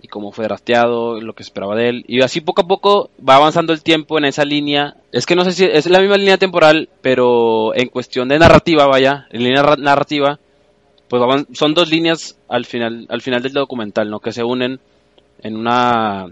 y 0.04 0.08
cómo 0.08 0.32
fue 0.32 0.46
drafteado, 0.46 1.20
lo 1.20 1.34
que 1.34 1.42
esperaba 1.42 1.76
de 1.76 1.90
él. 1.90 2.06
Y 2.08 2.22
así 2.22 2.42
poco 2.42 2.62
a 2.62 2.68
poco 2.68 3.10
va 3.28 3.38
avanzando 3.38 3.74
el 3.74 3.82
tiempo 3.82 4.20
en 4.20 4.26
esa 4.26 4.46
línea. 4.46 4.98
Es 5.12 5.26
que 5.26 5.36
no 5.36 5.44
sé 5.44 5.54
si 5.54 5.66
es 5.66 5.88
la 5.88 6.00
misma 6.00 6.18
línea 6.18 6.38
temporal, 6.38 6.90
pero 7.02 7.74
en 7.74 7.88
cuestión 7.88 8.28
de 8.28 8.38
narrativa, 8.38 8.86
vaya, 8.86 9.28
en 9.32 9.44
línea 9.44 9.64
narrativa, 9.80 10.40
pues 11.08 11.48
son 11.54 11.74
dos 11.74 11.90
líneas 11.90 12.38
al 12.48 12.66
final, 12.66 13.08
al 13.10 13.22
final 13.22 13.42
del 13.42 13.54
documental, 13.54 14.12
¿no? 14.12 14.20
Que 14.20 14.32
se 14.32 14.44
unen 14.44 14.80
en 15.42 15.58
una, 15.58 16.28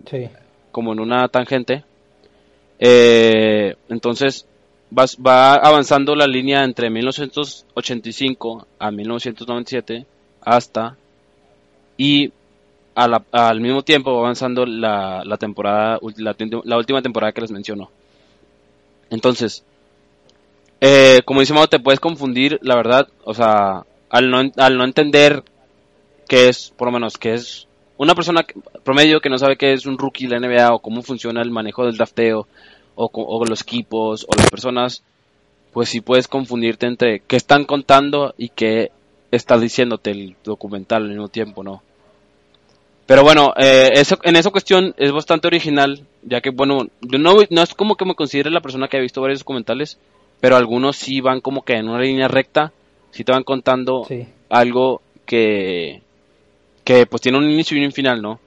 como 0.72 0.94
en 0.94 1.00
una 1.00 1.28
tangente 1.30 1.84
eh, 2.84 3.76
entonces 3.90 4.48
va, 4.92 5.54
avanzando 5.54 6.16
la 6.16 6.26
línea 6.26 6.64
entre 6.64 6.90
1985 6.90 8.68
a 8.80 8.90
1997 8.90 10.08
hasta 10.42 10.98
y 11.96 12.34
al 12.96 13.62
mismo 13.62 13.84
tiempo 13.84 14.14
va 14.14 14.20
avanzando 14.20 14.66
la, 14.66 15.24
temporada 15.40 16.00
la, 16.18 16.78
última 16.78 17.02
temporada 17.02 17.32
que 17.32 17.42
les 17.42 17.52
menciono. 17.52 17.90
Entonces, 19.10 19.64
eh, 20.80 21.22
como 21.26 21.42
dice 21.42 21.54
te 21.70 21.80
puedes 21.80 22.00
confundir, 22.00 22.60
la 22.62 22.76
verdad, 22.76 23.08
o 23.24 23.34
sea, 23.34 23.86
al 24.10 24.30
no, 24.30 24.42
al 24.58 24.78
no 24.78 24.84
entender 24.84 25.44
qué 26.28 26.50
es, 26.50 26.74
por 26.76 26.88
lo 26.88 26.94
menos, 26.94 27.18
que 27.18 27.34
es 27.34 27.68
una 27.98 28.16
persona 28.16 28.44
promedio 28.84 29.22
que 29.22 29.30
no 29.30 29.38
sabe 29.38 29.58
qué 29.58 29.74
es 29.74 29.86
un 29.86 29.98
rookie 29.98 30.28
de 30.28 30.40
la 30.40 30.48
NBA 30.48 30.74
o 30.74 30.80
cómo 30.80 31.04
funciona 31.04 31.42
el 31.42 31.52
manejo 31.52 31.86
del 31.86 31.98
drafteo 31.98 32.48
o, 32.96 33.46
los 33.46 33.62
equipos 33.62 34.26
o 34.28 34.36
las 34.36 34.50
personas, 34.50 35.04
pues 35.72 35.90
sí 35.90 36.02
puedes 36.02 36.28
confundirte 36.28 36.88
entre 36.88 37.20
qué 37.20 37.36
están 37.36 37.66
contando 37.66 38.34
y 38.38 38.50
qué 38.50 38.92
está 39.32 39.58
diciéndote 39.58 40.12
el 40.12 40.36
documental 40.44 41.04
al 41.04 41.10
mismo 41.10 41.28
tiempo, 41.28 41.64
¿no? 41.64 41.84
Pero 43.12 43.24
bueno, 43.24 43.54
eh, 43.58 43.90
eso, 43.96 44.18
en 44.24 44.38
esa 44.38 44.52
cuestión 44.52 44.96
es 44.96 45.12
bastante 45.12 45.46
original, 45.46 46.06
ya 46.24 46.40
que, 46.40 46.50
bueno, 46.50 46.88
yo 47.02 47.20
no, 47.20 47.36
no 47.50 47.62
es 47.62 47.74
como 47.74 47.98
que 47.98 48.06
me 48.06 48.16
considere 48.16 48.50
la 48.50 48.62
persona 48.62 48.88
que 48.88 48.96
ha 48.96 49.02
visto 49.02 49.20
varios 49.20 49.40
documentales, 49.40 50.00
pero 50.40 50.56
algunos 50.56 50.96
sí 50.96 51.20
van 51.20 51.42
como 51.42 51.64
que 51.64 51.74
en 51.74 51.90
una 51.90 52.00
línea 52.00 52.30
recta, 52.30 52.72
sí 53.10 53.26
te 53.26 53.34
van 53.34 53.44
contando 53.44 54.08
algo 54.48 55.02
que, 55.26 56.04
que 56.86 57.06
pues 57.06 57.22
tiene 57.22 57.38
un 57.38 57.52
inicio 57.52 57.78
y 57.78 57.84
un 57.84 57.92
final, 57.92 58.22
¿no? 58.22 58.40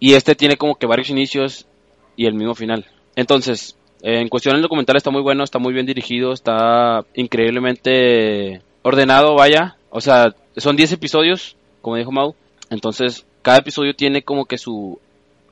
Y 0.00 0.14
este 0.14 0.34
tiene 0.34 0.56
como 0.56 0.76
que 0.76 0.86
varios 0.86 1.10
inicios 1.10 1.66
y 2.16 2.24
el 2.24 2.32
mismo 2.32 2.54
final. 2.54 2.86
Entonces, 3.14 3.76
en 4.00 4.30
cuestión 4.30 4.54
del 4.54 4.62
documental 4.62 4.96
está 4.96 5.10
muy 5.10 5.20
bueno, 5.20 5.44
está 5.44 5.58
muy 5.58 5.74
bien 5.74 5.84
dirigido, 5.84 6.32
está 6.32 7.04
increíblemente 7.14 8.62
ordenado, 8.80 9.34
vaya. 9.34 9.76
O 9.90 10.00
sea, 10.00 10.34
son 10.56 10.76
10 10.76 10.92
episodios, 10.92 11.58
como 11.82 11.96
dijo 11.96 12.10
Mau. 12.10 12.34
Entonces, 12.70 13.26
cada 13.46 13.58
episodio 13.58 13.94
tiene 13.94 14.22
como 14.22 14.46
que 14.46 14.58
su 14.58 14.98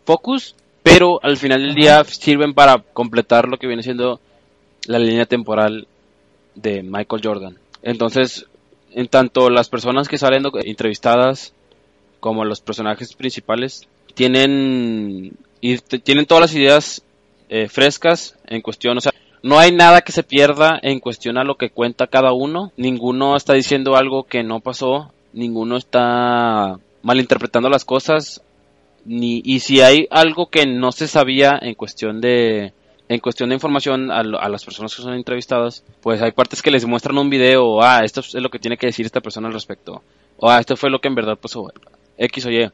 focus, 0.04 0.56
pero 0.82 1.20
al 1.22 1.36
final 1.36 1.62
del 1.62 1.76
día 1.76 2.02
sirven 2.02 2.52
para 2.52 2.78
completar 2.78 3.46
lo 3.46 3.56
que 3.56 3.68
viene 3.68 3.84
siendo 3.84 4.18
la 4.86 4.98
línea 4.98 5.26
temporal 5.26 5.86
de 6.56 6.82
Michael 6.82 7.22
Jordan. 7.22 7.58
Entonces, 7.84 8.46
en 8.90 9.06
tanto 9.06 9.48
las 9.48 9.68
personas 9.68 10.08
que 10.08 10.18
salen 10.18 10.42
entrevistadas 10.64 11.54
como 12.18 12.44
los 12.44 12.60
personajes 12.60 13.14
principales 13.14 13.86
tienen 14.14 15.36
y 15.60 15.78
tienen 15.78 16.26
todas 16.26 16.40
las 16.40 16.54
ideas 16.56 17.04
eh, 17.48 17.68
frescas 17.68 18.36
en 18.48 18.60
cuestión, 18.60 18.98
o 18.98 19.00
sea, 19.00 19.12
no 19.44 19.60
hay 19.60 19.70
nada 19.70 20.00
que 20.00 20.10
se 20.10 20.24
pierda 20.24 20.80
en 20.82 20.98
cuestión 20.98 21.38
a 21.38 21.44
lo 21.44 21.54
que 21.54 21.70
cuenta 21.70 22.08
cada 22.08 22.32
uno, 22.32 22.72
ninguno 22.76 23.36
está 23.36 23.52
diciendo 23.52 23.94
algo 23.94 24.24
que 24.24 24.42
no 24.42 24.58
pasó, 24.58 25.12
ninguno 25.32 25.76
está 25.76 26.80
malinterpretando 27.04 27.68
las 27.68 27.84
cosas, 27.84 28.42
ni 29.04 29.40
y 29.44 29.60
si 29.60 29.80
hay 29.80 30.08
algo 30.10 30.46
que 30.46 30.66
no 30.66 30.90
se 30.90 31.06
sabía 31.06 31.56
en 31.60 31.74
cuestión 31.74 32.20
de 32.20 32.72
en 33.06 33.20
cuestión 33.20 33.50
de 33.50 33.54
información 33.54 34.10
a, 34.10 34.20
a, 34.20 34.48
las 34.48 34.64
personas 34.64 34.94
que 34.96 35.02
son 35.02 35.12
entrevistadas, 35.12 35.84
pues 36.00 36.22
hay 36.22 36.32
partes 36.32 36.62
que 36.62 36.70
les 36.70 36.86
muestran 36.86 37.18
un 37.18 37.28
video, 37.28 37.82
ah, 37.82 38.00
esto 38.02 38.20
es 38.20 38.34
lo 38.34 38.48
que 38.48 38.58
tiene 38.58 38.78
que 38.78 38.86
decir 38.86 39.04
esta 39.04 39.20
persona 39.20 39.46
al 39.46 39.54
respecto, 39.54 40.02
o 40.38 40.50
ah, 40.50 40.58
esto 40.58 40.76
fue 40.76 40.90
lo 40.90 41.00
que 41.00 41.08
en 41.08 41.14
verdad 41.14 41.38
pasó, 41.40 41.70
X 42.16 42.46
o 42.46 42.50
Y. 42.50 42.70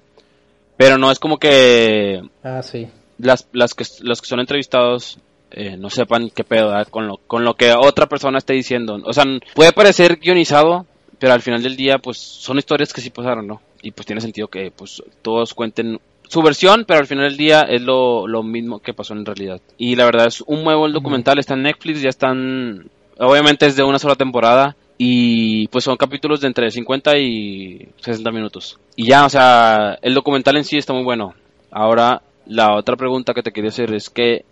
Pero 0.76 0.96
no 0.96 1.10
es 1.10 1.18
como 1.18 1.38
que... 1.38 2.22
Ah, 2.42 2.62
sí. 2.62 2.88
Las, 3.18 3.49
las 3.52 3.75
que, 3.75 3.84
los 4.00 4.22
que 4.22 4.28
son 4.28 4.40
entrevistados 4.40 5.18
eh, 5.50 5.76
no 5.76 5.90
sepan 5.90 6.30
qué 6.30 6.42
pedo 6.42 6.72
con 6.90 7.06
lo, 7.06 7.18
con 7.18 7.44
lo 7.44 7.54
que 7.54 7.75
otra 7.75 8.06
persona 8.06 8.38
esté 8.38 8.54
diciendo. 8.54 8.99
O 9.04 9.12
sea, 9.12 9.25
puede 9.54 9.72
parecer 9.72 10.16
guionizado, 10.16 10.87
pero 11.18 11.34
al 11.34 11.42
final 11.42 11.62
del 11.62 11.76
día, 11.76 11.99
pues 11.99 12.16
son 12.16 12.56
historias 12.56 12.94
que 12.94 13.02
sí 13.02 13.10
pasaron, 13.10 13.46
¿no? 13.46 13.60
Y 13.82 13.92
pues 13.92 14.06
tiene 14.06 14.20
sentido 14.20 14.49
que 14.49 14.70
pues 14.70 15.02
todos 15.22 15.54
cuenten 15.54 15.99
su 16.28 16.42
versión, 16.42 16.84
pero 16.87 17.00
al 17.00 17.06
final 17.06 17.28
del 17.28 17.37
día 17.37 17.62
es 17.62 17.82
lo, 17.82 18.26
lo 18.26 18.42
mismo 18.42 18.80
que 18.80 18.94
pasó 18.94 19.14
en 19.14 19.25
realidad. 19.25 19.60
Y 19.78 19.96
la 19.96 20.04
verdad 20.04 20.26
es 20.26 20.42
un 20.42 20.62
nuevo 20.62 20.87
el 20.87 20.92
documental, 20.92 21.38
está 21.38 21.54
en 21.54 21.62
Netflix, 21.62 22.02
ya 22.02 22.08
están... 22.08 22.88
Obviamente 23.18 23.66
es 23.66 23.76
de 23.76 23.82
una 23.82 23.99
sola 23.99 24.14
temporada, 24.14 24.76
y 25.02 25.66
pues 25.68 25.84
son 25.84 25.96
capítulos 25.96 26.42
de 26.42 26.49
entre 26.49 26.70
50 26.70 27.16
y 27.16 27.88
60 28.02 28.30
minutos. 28.32 28.78
Y 28.96 29.06
ya, 29.06 29.25
o 29.25 29.30
sea, 29.30 29.99
el 30.02 30.12
documental 30.12 30.58
en 30.58 30.64
sí 30.64 30.76
está 30.76 30.92
muy 30.92 31.04
bueno. 31.04 31.32
Ahora, 31.70 32.20
la 32.44 32.76
otra 32.76 32.96
pregunta 32.96 33.32
que 33.32 33.42
te 33.42 33.50
quería 33.50 33.70
hacer 33.70 33.94
es 33.94 34.10
que, 34.10 34.44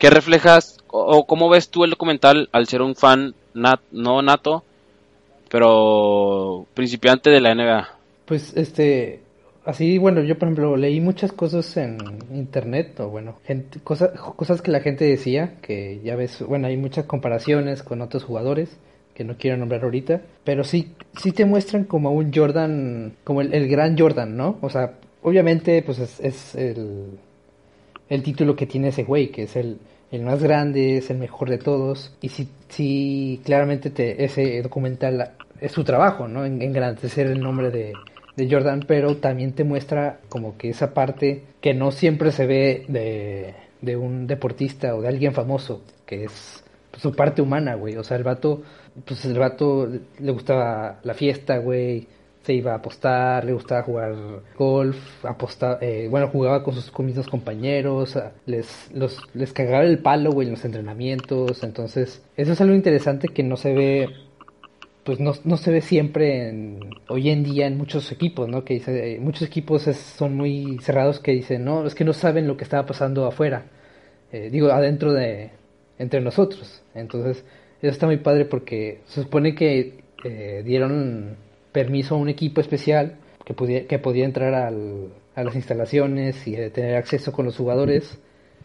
¿qué 0.00 0.10
reflejas 0.10 0.78
o 0.88 1.24
cómo 1.28 1.48
ves 1.48 1.68
tú 1.68 1.84
el 1.84 1.90
documental 1.90 2.48
al 2.50 2.66
ser 2.66 2.82
un 2.82 2.96
fan 2.96 3.36
nat, 3.54 3.82
no 3.92 4.20
nato, 4.20 4.64
pero 5.48 6.66
principiante 6.74 7.30
de 7.30 7.40
la 7.40 7.54
NBA? 7.54 7.93
Pues 8.26 8.56
este, 8.56 9.20
así, 9.64 9.98
bueno, 9.98 10.22
yo 10.22 10.38
por 10.38 10.48
ejemplo 10.48 10.76
leí 10.76 11.00
muchas 11.00 11.32
cosas 11.32 11.76
en 11.76 11.98
internet, 12.32 12.98
o 13.00 13.08
bueno, 13.08 13.36
gente, 13.44 13.80
cosas, 13.80 14.18
cosas 14.18 14.62
que 14.62 14.70
la 14.70 14.80
gente 14.80 15.04
decía, 15.04 15.56
que 15.62 16.00
ya 16.04 16.16
ves, 16.16 16.42
bueno, 16.46 16.66
hay 16.66 16.76
muchas 16.76 17.06
comparaciones 17.06 17.82
con 17.82 18.00
otros 18.00 18.24
jugadores 18.24 18.76
que 19.14 19.24
no 19.24 19.36
quiero 19.36 19.56
nombrar 19.56 19.84
ahorita, 19.84 20.22
pero 20.42 20.64
sí, 20.64 20.92
sí 21.16 21.32
te 21.32 21.44
muestran 21.44 21.84
como 21.84 22.10
un 22.12 22.32
Jordan, 22.32 23.14
como 23.24 23.42
el, 23.42 23.68
gran 23.68 23.96
Jordan, 23.96 24.36
¿no? 24.36 24.58
O 24.60 24.70
sea, 24.70 24.94
obviamente, 25.22 25.82
pues 25.82 25.98
es, 26.00 26.54
el, 26.56 27.18
el, 28.08 28.22
título 28.22 28.56
que 28.56 28.66
tiene 28.66 28.88
ese 28.88 29.04
güey, 29.04 29.28
que 29.28 29.44
es 29.44 29.54
el, 29.54 29.78
el 30.10 30.22
más 30.22 30.42
grande, 30.42 30.96
es 30.98 31.10
el 31.10 31.18
mejor 31.18 31.48
de 31.48 31.58
todos, 31.58 32.16
y 32.20 32.28
sí, 32.30 32.48
sí 32.68 33.40
claramente 33.44 33.90
te, 33.90 34.24
ese 34.24 34.60
documental 34.62 35.32
es 35.60 35.72
su 35.72 35.84
trabajo, 35.84 36.26
¿no? 36.26 36.44
En 36.44 36.60
engrandecer 36.60 37.28
el 37.28 37.40
nombre 37.40 37.70
de, 37.70 37.92
de 38.36 38.48
Jordan, 38.50 38.84
pero 38.86 39.16
también 39.16 39.52
te 39.52 39.64
muestra 39.64 40.20
como 40.28 40.56
que 40.56 40.70
esa 40.70 40.92
parte 40.92 41.44
que 41.60 41.74
no 41.74 41.92
siempre 41.92 42.32
se 42.32 42.46
ve 42.46 42.84
de, 42.88 43.54
de 43.80 43.96
un 43.96 44.26
deportista 44.26 44.94
o 44.94 45.02
de 45.02 45.08
alguien 45.08 45.32
famoso, 45.32 45.82
que 46.06 46.24
es 46.24 46.64
su 46.98 47.12
parte 47.12 47.42
humana, 47.42 47.74
güey. 47.74 47.96
O 47.96 48.04
sea, 48.04 48.16
el 48.16 48.24
vato, 48.24 48.62
pues 49.04 49.24
el 49.24 49.38
vato 49.38 49.88
le 50.18 50.32
gustaba 50.32 51.00
la 51.02 51.14
fiesta, 51.14 51.58
güey. 51.58 52.08
Se 52.42 52.52
iba 52.52 52.72
a 52.72 52.76
apostar, 52.76 53.46
le 53.46 53.54
gustaba 53.54 53.82
jugar 53.82 54.14
golf, 54.58 55.24
apostar, 55.24 55.78
eh, 55.80 56.08
bueno, 56.10 56.28
jugaba 56.28 56.62
con 56.62 56.74
sus 56.74 56.92
mismos 56.98 57.26
compañeros, 57.26 58.18
les, 58.44 58.90
los, 58.92 59.18
les 59.32 59.54
cagaba 59.54 59.82
el 59.82 60.00
palo, 60.00 60.30
güey, 60.30 60.48
en 60.48 60.52
los 60.52 60.64
entrenamientos. 60.64 61.64
Entonces, 61.64 62.22
eso 62.36 62.52
es 62.52 62.60
algo 62.60 62.74
interesante 62.74 63.28
que 63.28 63.42
no 63.42 63.56
se 63.56 63.72
ve 63.72 64.08
pues 65.04 65.20
no, 65.20 65.34
no, 65.44 65.56
se 65.56 65.70
ve 65.70 65.80
siempre 65.82 66.48
en, 66.48 66.80
hoy 67.08 67.30
en 67.30 67.44
día 67.44 67.66
en 67.66 67.76
muchos 67.76 68.10
equipos, 68.10 68.48
¿no? 68.48 68.64
Que 68.64 68.74
dice, 68.74 69.18
muchos 69.20 69.46
equipos 69.46 69.82
son 69.82 70.36
muy 70.36 70.78
cerrados 70.80 71.20
que 71.20 71.32
dicen, 71.32 71.64
no, 71.64 71.86
es 71.86 71.94
que 71.94 72.04
no 72.04 72.12
saben 72.12 72.46
lo 72.48 72.56
que 72.56 72.64
estaba 72.64 72.86
pasando 72.86 73.26
afuera, 73.26 73.66
eh, 74.32 74.48
digo, 74.50 74.70
adentro 74.70 75.12
de, 75.12 75.50
entre 75.98 76.20
nosotros. 76.20 76.82
Entonces, 76.94 77.44
eso 77.82 77.92
está 77.92 78.06
muy 78.06 78.16
padre 78.18 78.46
porque 78.46 79.00
se 79.06 79.22
supone 79.22 79.54
que 79.54 80.04
eh, 80.24 80.62
dieron 80.64 81.36
permiso 81.72 82.14
a 82.14 82.18
un 82.18 82.28
equipo 82.28 82.60
especial 82.60 83.16
que 83.44 83.52
podía, 83.52 83.86
que 83.86 83.98
podía 83.98 84.24
entrar 84.24 84.54
al, 84.54 85.08
a 85.34 85.44
las 85.44 85.54
instalaciones 85.54 86.46
y 86.46 86.54
tener 86.70 86.96
acceso 86.96 87.32
con 87.32 87.44
los 87.44 87.56
jugadores 87.56 88.18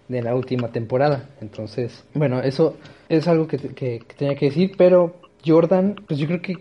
de 0.07 0.21
la 0.21 0.35
última 0.35 0.71
temporada. 0.71 1.29
Entonces, 1.41 2.03
bueno, 2.13 2.41
eso 2.41 2.77
es 3.09 3.27
algo 3.27 3.47
que, 3.47 3.57
que, 3.57 4.01
tenía 4.17 4.35
que 4.35 4.45
decir, 4.45 4.71
pero 4.77 5.15
Jordan, 5.45 5.95
pues 6.07 6.19
yo 6.19 6.27
creo 6.27 6.41
que 6.41 6.55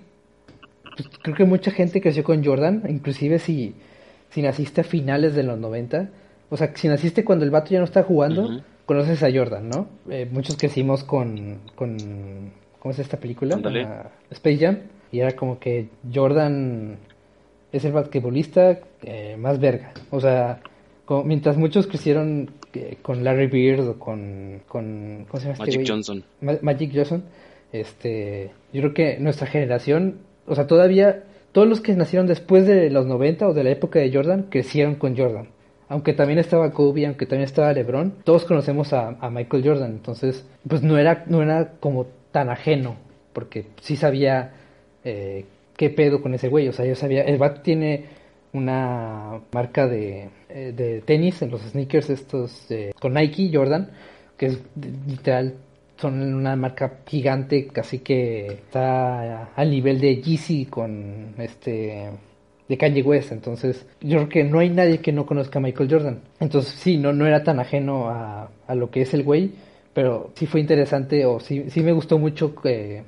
pues 0.97 1.09
creo 1.23 1.37
que 1.37 1.45
mucha 1.45 1.71
gente 1.71 2.01
creció 2.01 2.25
con 2.25 2.45
Jordan, 2.45 2.83
inclusive 2.89 3.39
si, 3.39 3.75
si 4.31 4.43
naciste 4.43 4.81
a 4.81 4.85
finales 4.85 5.35
de 5.35 5.45
los 5.45 5.57
90, 5.57 6.11
o 6.51 6.57
sea, 6.57 6.73
si 6.75 6.89
naciste 6.89 7.25
cuando 7.25 7.45
el 7.45 7.53
vato 7.53 7.71
ya 7.71 7.79
no 7.79 7.85
está 7.85 8.03
jugando, 8.03 8.63
conoces 8.85 9.23
a 9.23 9.31
Jordan, 9.33 9.69
¿no? 9.69 9.89
Eh, 10.11 10.27
muchos 10.31 10.57
crecimos 10.57 11.05
con, 11.05 11.61
con, 11.77 11.97
¿cómo 12.79 12.93
es 12.93 12.99
esta 12.99 13.19
película? 13.19 13.57
Space 14.31 14.59
Jam. 14.59 14.79
Y 15.13 15.21
era 15.21 15.33
como 15.33 15.59
que 15.59 15.89
Jordan 16.13 16.97
es 17.71 17.85
el 17.85 17.93
basquetbolista 17.93 18.81
eh, 19.03 19.37
más 19.39 19.61
verga. 19.61 19.93
O 20.11 20.21
sea, 20.21 20.61
mientras 21.25 21.57
muchos 21.57 21.87
crecieron 21.87 22.51
eh, 22.75 22.97
con 23.03 23.25
Larry 23.25 23.47
Bird 23.47 23.89
o 23.89 23.99
con, 23.99 24.63
con 24.67 25.27
¿cómo 25.29 25.41
se 25.41 25.49
llama 25.49 25.65
este 25.65 25.79
Magic 25.79 25.89
Johnson. 25.89 26.25
Magic 26.41 26.93
Johnson. 26.95 27.25
Este, 27.73 28.51
yo 28.73 28.81
creo 28.81 28.95
que 28.95 29.19
nuestra 29.19 29.47
generación, 29.47 30.21
o 30.47 30.55
sea, 30.55 30.67
todavía 30.67 31.25
todos 31.53 31.69
los 31.69 31.81
que 31.81 31.95
nacieron 31.95 32.27
después 32.27 32.67
de 32.67 32.91
los 32.91 33.07
90 33.07 33.49
o 33.49 33.55
de 33.55 33.65
la 33.65 33.71
época 33.71 33.99
de 33.99 34.13
Jordan 34.13 34.47
crecieron 34.51 34.95
con 34.95 35.17
Jordan. 35.17 35.49
Aunque 35.89 36.13
también 36.13 36.39
estaba 36.39 36.71
Kobe, 36.73 37.07
aunque 37.07 37.27
también 37.27 37.47
estaba 37.47 37.73
LeBron, 37.73 38.17
todos 38.25 38.45
conocemos 38.45 38.93
a, 38.93 39.17
Michael 39.31 39.65
Jordan. 39.65 39.91
Entonces, 39.93 40.47
pues 40.69 40.83
no 40.83 40.99
era, 40.99 41.25
no 41.27 41.43
era 41.43 41.73
como 41.81 42.07
tan 42.31 42.51
ajeno, 42.51 42.97
porque 43.33 43.67
sí 43.81 43.97
sabía 43.97 44.53
eh, 45.05 45.47
qué 45.77 45.89
pedo 45.89 46.21
con 46.21 46.35
ese 46.35 46.49
güey. 46.49 46.69
O 46.69 46.73
sea, 46.73 46.85
yo 46.85 46.95
sabía, 46.95 47.23
el 47.23 47.39
Bat 47.39 47.63
tiene 47.63 48.05
una 48.53 49.41
marca 49.51 49.87
de, 49.87 50.29
eh, 50.51 50.73
de 50.77 51.01
tenis 51.01 51.41
en 51.41 51.51
los 51.51 51.63
sneakers 51.63 52.11
estos 52.11 52.69
con 53.01 53.15
Nike 53.15 53.51
Jordan, 53.53 53.91
que 54.37 54.47
es 54.47 54.59
literal 55.07 55.55
son 55.99 56.35
una 56.35 56.57
marca 56.57 57.01
gigante, 57.07 57.67
casi 57.67 57.99
que 57.99 58.47
está 58.47 59.53
al 59.55 59.71
nivel 59.71 60.01
de 60.01 60.23
Yeezy 60.23 60.67
con 60.67 61.35
este 61.39 62.11
de 62.69 62.77
Kanye 62.77 63.03
West, 63.03 63.33
entonces 63.33 63.87
yo 64.01 64.19
creo 64.19 64.29
que 64.29 64.45
no 64.45 64.59
hay 64.59 64.69
nadie 64.69 64.99
que 64.99 65.11
no 65.11 65.25
conozca 65.25 65.59
a 65.59 65.63
Michael 65.63 65.91
Jordan. 65.91 66.21
Entonces 66.39 66.75
sí, 66.75 66.99
no, 66.99 67.13
no 67.15 67.27
era 67.27 67.43
tan 67.43 67.59
ajeno 67.61 68.11
a, 68.11 68.51
a 68.67 68.75
lo 68.75 68.91
que 68.91 69.03
es 69.03 69.15
el 69.15 69.25
güey, 69.25 69.53
pero 69.95 70.31
sí 70.35 70.47
fue 70.47 70.61
interesante 70.61 71.25
o 71.25 71.41
sí, 71.41 71.65
sí 71.71 71.81
me 71.81 71.93
gustó 71.93 72.19
mucho 72.19 72.55
que, 72.55 73.05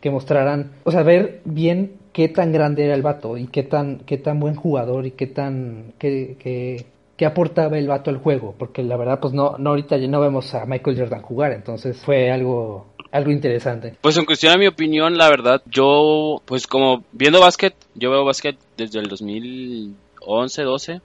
que 0.00 0.10
mostraran, 0.10 0.72
o 0.82 0.90
sea, 0.90 1.04
ver 1.04 1.40
bien 1.44 1.92
qué 2.12 2.28
tan 2.28 2.52
grande 2.52 2.84
era 2.84 2.94
el 2.94 3.02
vato 3.02 3.38
y 3.38 3.46
qué 3.46 3.62
tan, 3.62 4.00
qué 4.00 4.18
tan 4.18 4.40
buen 4.40 4.56
jugador 4.56 5.06
y 5.06 5.12
qué 5.12 5.28
tan, 5.28 5.94
qué, 5.98 6.36
qué, 6.38 6.84
qué 7.22 7.26
aportaba 7.26 7.78
el 7.78 7.86
vato 7.86 8.10
al 8.10 8.16
juego, 8.16 8.52
porque 8.58 8.82
la 8.82 8.96
verdad 8.96 9.20
pues 9.20 9.32
no, 9.32 9.54
no 9.56 9.70
ahorita 9.70 9.96
ya 9.96 10.08
no 10.08 10.20
vemos 10.20 10.52
a 10.56 10.66
Michael 10.66 10.98
Jordan 10.98 11.22
jugar, 11.22 11.52
entonces 11.52 11.96
fue 12.04 12.32
algo 12.32 12.86
algo 13.12 13.30
interesante. 13.30 13.94
Pues 14.00 14.16
en 14.16 14.24
cuestión 14.24 14.52
a 14.52 14.58
mi 14.58 14.66
opinión, 14.66 15.16
la 15.16 15.28
verdad, 15.28 15.62
yo 15.66 16.42
pues 16.44 16.66
como 16.66 17.04
viendo 17.12 17.38
básquet, 17.38 17.76
yo 17.94 18.10
veo 18.10 18.24
básquet 18.24 18.56
desde 18.76 18.98
el 18.98 19.06
2011, 19.06 20.62
12, 20.64 21.00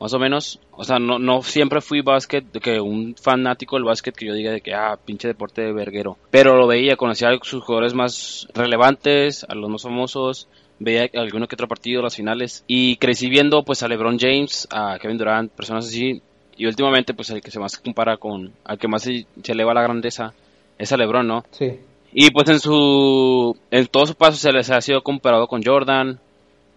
más 0.00 0.14
o 0.14 0.18
menos. 0.18 0.60
O 0.70 0.82
sea, 0.82 0.98
no, 0.98 1.18
no 1.18 1.42
siempre 1.42 1.82
fui 1.82 2.00
básquet, 2.00 2.50
de 2.50 2.60
que 2.60 2.80
un 2.80 3.14
fanático 3.14 3.76
del 3.76 3.84
básquet 3.84 4.16
que 4.16 4.24
yo 4.24 4.32
diga 4.32 4.50
de 4.50 4.62
que, 4.62 4.72
ah, 4.72 4.98
pinche 5.04 5.28
deporte 5.28 5.60
de 5.60 5.74
verguero. 5.74 6.16
Pero 6.30 6.56
lo 6.56 6.66
veía, 6.66 6.96
conocía 6.96 7.28
a 7.28 7.38
sus 7.42 7.62
jugadores 7.62 7.92
más 7.92 8.48
relevantes, 8.54 9.44
a 9.46 9.54
los 9.54 9.68
más 9.68 9.82
famosos, 9.82 10.48
veía 10.78 11.08
alguno 11.14 11.46
que 11.46 11.54
otro 11.54 11.68
partido, 11.68 12.02
las 12.02 12.16
finales. 12.16 12.64
Y 12.66 12.96
crecí 12.96 13.28
viendo 13.28 13.64
pues 13.64 13.82
a 13.82 13.88
LeBron 13.88 14.18
James, 14.18 14.68
a 14.70 14.98
Kevin 14.98 15.18
Durant, 15.18 15.50
personas 15.52 15.86
así. 15.86 16.22
Y 16.56 16.66
últimamente 16.66 17.14
pues 17.14 17.30
el 17.30 17.40
que 17.40 17.50
se 17.50 17.58
más 17.58 17.78
compara 17.78 18.16
con, 18.16 18.52
al 18.64 18.78
que 18.78 18.88
más 18.88 19.02
se, 19.02 19.26
eleva 19.46 19.74
la 19.74 19.82
grandeza, 19.82 20.32
es 20.78 20.92
a 20.92 20.96
LeBron, 20.96 21.26
¿no? 21.26 21.44
Sí. 21.50 21.78
Y 22.12 22.30
pues 22.30 22.48
en 22.48 22.60
su, 22.60 23.56
en 23.70 23.86
todo 23.88 24.06
su 24.06 24.14
paso 24.14 24.36
se 24.36 24.52
les 24.52 24.70
ha 24.70 24.80
sido 24.80 25.02
comparado 25.02 25.48
con 25.48 25.64
Jordan, 25.64 26.20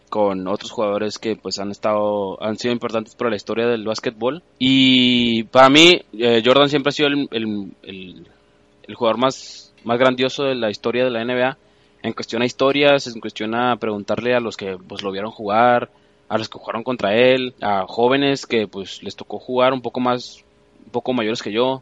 con 0.10 0.48
otros 0.48 0.72
jugadores 0.72 1.20
que 1.20 1.36
pues 1.36 1.60
han 1.60 1.72
estado 1.72 2.42
han 2.42 2.58
sido 2.58 2.74
importantes 2.74 3.16
para 3.16 3.30
la 3.30 3.36
historia 3.36 3.68
del 3.68 3.86
básquetbol 3.86 4.42
y 4.58 5.44
para 5.44 5.70
mí 5.70 6.02
eh, 6.18 6.42
Jordan 6.46 6.70
siempre 6.70 6.90
ha 6.90 6.94
sido 6.94 7.10
el, 7.10 7.28
el, 7.32 8.26
el, 8.88 8.96
jugador 8.96 9.18
más 9.20 9.74
más 9.84 10.00
grandioso 10.00 10.44
de 10.44 10.56
la 10.56 10.70
historia 10.70 11.04
de 11.04 11.12
la 11.12 11.26
NBA 11.26 11.58
en 12.04 12.14
cuestión 12.14 12.42
a 12.42 12.46
historias 12.46 13.08
en 13.08 13.20
cuestión 13.20 13.56
a 13.56 13.76
preguntarle 13.78 14.36
a 14.36 14.40
los 14.40 14.58
que 14.58 14.78
pues 14.78 15.02
lo 15.02 15.12
vieron 15.12 15.32
jugar 15.32 15.90
a 16.30 16.38
los 16.38 16.50
que 16.50 16.60
jugaron 16.60 16.84
contra 16.84 17.16
él 17.16 17.56
a 17.62 17.86
jóvenes 17.88 18.46
que 18.46 18.68
pues 18.68 19.02
les 19.04 19.16
tocó 19.16 19.40
jugar 19.40 19.74
un 19.74 19.82
poco 19.82 20.00
más 20.00 20.44
un 20.86 20.92
poco 20.92 21.14
mayores 21.14 21.42
que 21.42 21.52
yo 21.52 21.82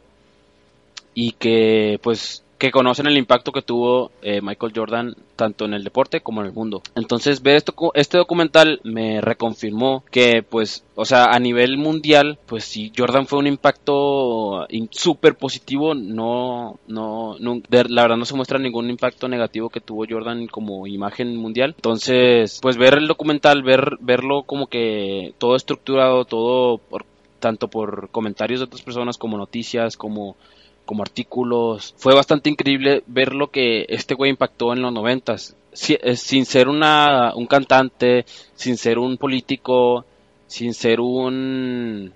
y 1.14 1.32
que 1.34 2.00
pues 2.02 2.45
que 2.58 2.72
conocen 2.72 3.08
el 3.08 3.18
impacto 3.18 3.52
que 3.52 3.62
tuvo 3.62 4.12
eh, 4.22 4.42
Michael 4.42 4.74
Jordan 4.76 5.16
tanto 5.36 5.66
en 5.66 5.74
el 5.74 5.84
deporte 5.84 6.22
como 6.22 6.42
en 6.42 6.48
el 6.48 6.54
mundo. 6.54 6.82
Entonces 6.96 7.42
ver 7.42 7.58
esto, 7.58 7.74
este 7.94 8.18
documental 8.18 8.80
me 8.84 9.20
reconfirmó 9.20 10.04
que 10.10 10.44
pues, 10.44 10.86
o 10.96 11.04
sea, 11.04 11.26
a 11.26 11.40
nivel 11.40 11.78
mundial, 11.78 12.40
pues 12.46 12.64
si 12.64 12.94
Jordan 12.96 13.28
fue 13.28 13.40
un 13.40 13.48
impacto 13.48 14.66
súper 14.92 15.36
positivo, 15.36 15.94
no, 15.94 16.80
no, 16.88 17.36
no, 17.40 17.62
la 17.70 18.02
verdad 18.04 18.18
no 18.18 18.26
se 18.26 18.36
muestra 18.36 18.60
ningún 18.60 18.90
impacto 18.90 19.28
negativo 19.28 19.70
que 19.70 19.82
tuvo 19.82 20.06
Jordan 20.10 20.48
como 20.48 20.88
imagen 20.88 21.36
mundial. 21.36 21.74
Entonces, 21.76 22.60
pues 22.62 22.78
ver 22.78 22.98
el 22.98 23.08
documental, 23.08 23.64
ver, 23.64 23.98
verlo 24.00 24.44
como 24.44 24.68
que 24.68 25.34
todo 25.38 25.56
estructurado, 25.56 26.24
todo 26.24 26.78
por, 26.78 27.06
tanto 27.40 27.68
por 27.68 28.10
comentarios 28.10 28.62
de 28.62 28.66
otras 28.66 28.82
personas 28.82 29.18
como 29.18 29.38
noticias, 29.38 29.98
como 29.98 30.38
como 30.86 31.04
artículos. 31.04 31.94
Fue 31.98 32.14
bastante 32.14 32.50
increíble 32.50 33.04
ver 33.08 33.34
lo 33.34 33.50
que 33.50 33.86
este 33.90 34.16
güey 34.16 34.32
impactó 34.32 34.74
en 34.74 34.82
los 34.82 34.94
noventas. 34.94 35.56
Eh, 35.90 36.16
sin 36.16 36.46
ser 36.46 36.68
una, 36.70 37.34
un 37.36 37.48
cantante, 37.48 38.26
sin 38.56 38.78
ser 38.78 38.98
un 38.98 39.18
político, 39.18 40.06
sin 40.48 40.74
ser 40.74 41.00
un... 41.02 42.14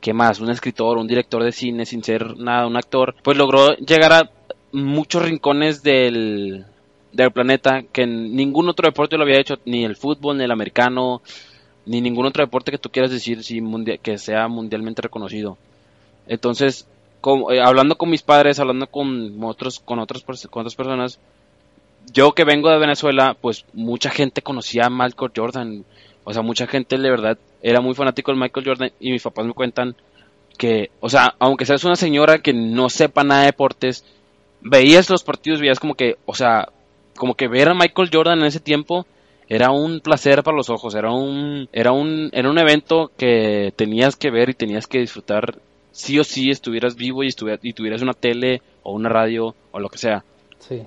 ¿Qué 0.00 0.12
más? 0.12 0.40
Un 0.40 0.50
escritor, 0.50 0.98
un 0.98 1.06
director 1.06 1.42
de 1.42 1.52
cine, 1.52 1.84
sin 1.84 2.02
ser 2.02 2.36
nada, 2.36 2.66
un 2.66 2.76
actor. 2.76 3.14
Pues 3.22 3.36
logró 3.36 3.74
llegar 3.76 4.12
a 4.12 4.30
muchos 4.72 5.22
rincones 5.22 5.82
del, 5.82 6.64
del 7.12 7.32
planeta 7.32 7.82
que 7.92 8.06
ningún 8.06 8.68
otro 8.68 8.86
deporte 8.86 9.16
lo 9.16 9.24
había 9.24 9.40
hecho, 9.40 9.56
ni 9.64 9.84
el 9.84 9.96
fútbol, 9.96 10.38
ni 10.38 10.44
el 10.44 10.50
americano, 10.52 11.22
ni 11.86 12.00
ningún 12.00 12.26
otro 12.26 12.44
deporte 12.44 12.70
que 12.70 12.78
tú 12.78 12.90
quieras 12.90 13.10
decir 13.10 13.40
que 14.02 14.18
sea 14.18 14.48
mundialmente 14.48 15.02
reconocido. 15.02 15.56
Entonces, 16.28 16.86
eh, 17.50 17.60
hablando 17.60 17.96
con 17.96 18.10
mis 18.10 18.22
padres, 18.22 18.58
hablando 18.58 18.86
con 18.86 19.42
otros, 19.42 19.80
con 19.80 19.98
otras, 19.98 20.22
con 20.22 20.60
otras 20.60 20.74
personas, 20.74 21.18
yo 22.12 22.32
que 22.32 22.44
vengo 22.44 22.70
de 22.70 22.78
Venezuela, 22.78 23.36
pues 23.40 23.64
mucha 23.72 24.10
gente 24.10 24.42
conocía 24.42 24.86
a 24.86 24.90
Michael 24.90 25.32
Jordan. 25.34 25.84
O 26.24 26.32
sea, 26.32 26.42
mucha 26.42 26.66
gente 26.66 26.98
de 26.98 27.10
verdad 27.10 27.38
era 27.62 27.80
muy 27.80 27.94
fanático 27.94 28.32
de 28.32 28.38
Michael 28.38 28.66
Jordan 28.66 28.92
y 29.00 29.12
mis 29.12 29.22
papás 29.22 29.46
me 29.46 29.52
cuentan 29.52 29.96
que, 30.56 30.90
o 31.00 31.08
sea, 31.08 31.34
aunque 31.38 31.66
seas 31.66 31.84
una 31.84 31.96
señora 31.96 32.38
que 32.38 32.52
no 32.52 32.88
sepa 32.88 33.24
nada 33.24 33.40
de 33.40 33.46
deportes, 33.46 34.04
veías 34.60 35.10
los 35.10 35.22
partidos, 35.22 35.60
veías 35.60 35.80
como 35.80 35.94
que, 35.94 36.16
o 36.26 36.34
sea, 36.34 36.68
como 37.16 37.34
que 37.34 37.48
ver 37.48 37.68
a 37.68 37.74
Michael 37.74 38.10
Jordan 38.12 38.40
en 38.40 38.46
ese 38.46 38.60
tiempo 38.60 39.06
era 39.48 39.70
un 39.70 40.00
placer 40.00 40.42
para 40.42 40.56
los 40.56 40.70
ojos, 40.70 40.94
era 40.94 41.12
un, 41.12 41.68
era 41.72 41.92
un, 41.92 42.30
era 42.32 42.50
un 42.50 42.58
evento 42.58 43.10
que 43.16 43.72
tenías 43.76 44.16
que 44.16 44.30
ver 44.30 44.50
y 44.50 44.54
tenías 44.54 44.86
que 44.86 44.98
disfrutar 44.98 45.58
sí 45.96 46.18
o 46.18 46.24
sí 46.24 46.50
estuvieras 46.50 46.94
vivo 46.94 47.24
y, 47.24 47.28
y 47.62 47.72
tuvieras 47.72 48.02
una 48.02 48.12
tele 48.12 48.60
o 48.82 48.92
una 48.92 49.08
radio 49.08 49.54
o 49.72 49.80
lo 49.80 49.88
que 49.88 49.96
sea. 49.96 50.24
Sí. 50.58 50.82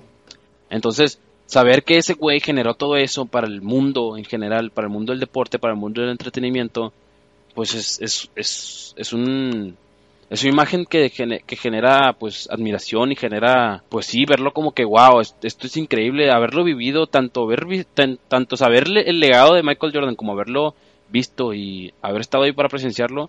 Entonces, 0.70 1.18
saber 1.46 1.82
que 1.82 1.96
ese 1.96 2.14
güey 2.14 2.38
generó 2.38 2.74
todo 2.74 2.96
eso 2.96 3.26
para 3.26 3.48
el 3.48 3.60
mundo 3.60 4.16
en 4.16 4.24
general, 4.24 4.70
para 4.70 4.86
el 4.86 4.92
mundo 4.92 5.12
del 5.12 5.18
deporte, 5.18 5.58
para 5.58 5.74
el 5.74 5.80
mundo 5.80 6.00
del 6.00 6.12
entretenimiento, 6.12 6.92
pues 7.54 7.74
es, 7.74 8.00
es, 8.00 8.30
es, 8.36 8.94
es 8.96 9.12
un... 9.12 9.76
Es 10.30 10.44
una 10.44 10.52
imagen 10.52 10.86
que, 10.86 11.10
que 11.10 11.56
genera 11.56 12.12
pues 12.12 12.48
admiración 12.52 13.10
y 13.10 13.16
genera 13.16 13.82
pues 13.88 14.06
sí 14.06 14.26
verlo 14.26 14.52
como 14.52 14.70
que 14.70 14.84
wow 14.84 15.20
esto 15.20 15.66
es 15.66 15.76
increíble 15.76 16.30
haberlo 16.30 16.62
vivido 16.62 17.08
tanto 17.08 17.48
ver 17.48 17.66
tanto 18.28 18.56
saber 18.56 18.84
el 18.86 19.18
legado 19.18 19.54
de 19.54 19.64
Michael 19.64 19.92
Jordan 19.92 20.14
como 20.14 20.30
haberlo 20.30 20.76
visto 21.08 21.52
y 21.52 21.92
haber 22.00 22.20
estado 22.20 22.44
ahí 22.44 22.52
para 22.52 22.68
presenciarlo 22.68 23.28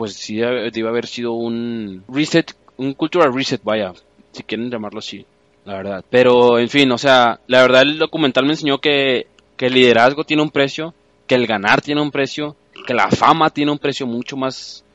pues 0.00 0.14
sí 0.14 0.36
debe 0.36 0.88
haber 0.88 1.06
sido 1.06 1.34
un 1.34 2.02
reset, 2.08 2.56
un 2.78 2.94
cultural 2.94 3.34
reset, 3.34 3.62
vaya, 3.62 3.92
si 4.32 4.42
quieren 4.44 4.70
llamarlo 4.70 5.00
así, 5.00 5.26
la 5.66 5.74
verdad. 5.74 6.04
Pero, 6.08 6.58
en 6.58 6.70
fin, 6.70 6.90
o 6.90 6.96
sea, 6.96 7.38
la 7.48 7.60
verdad 7.60 7.82
el 7.82 7.98
documental 7.98 8.46
me 8.46 8.52
enseñó 8.52 8.78
que, 8.78 9.26
que 9.58 9.66
el 9.66 9.74
liderazgo 9.74 10.24
tiene 10.24 10.42
un 10.42 10.48
precio, 10.48 10.94
que 11.26 11.34
el 11.34 11.46
ganar 11.46 11.82
tiene 11.82 12.00
un 12.00 12.10
precio, 12.10 12.56
que 12.86 12.94
la 12.94 13.10
fama 13.10 13.50
tiene 13.50 13.72
un 13.72 13.78
precio 13.78 14.06
mucho 14.06 14.38
más 14.38 14.86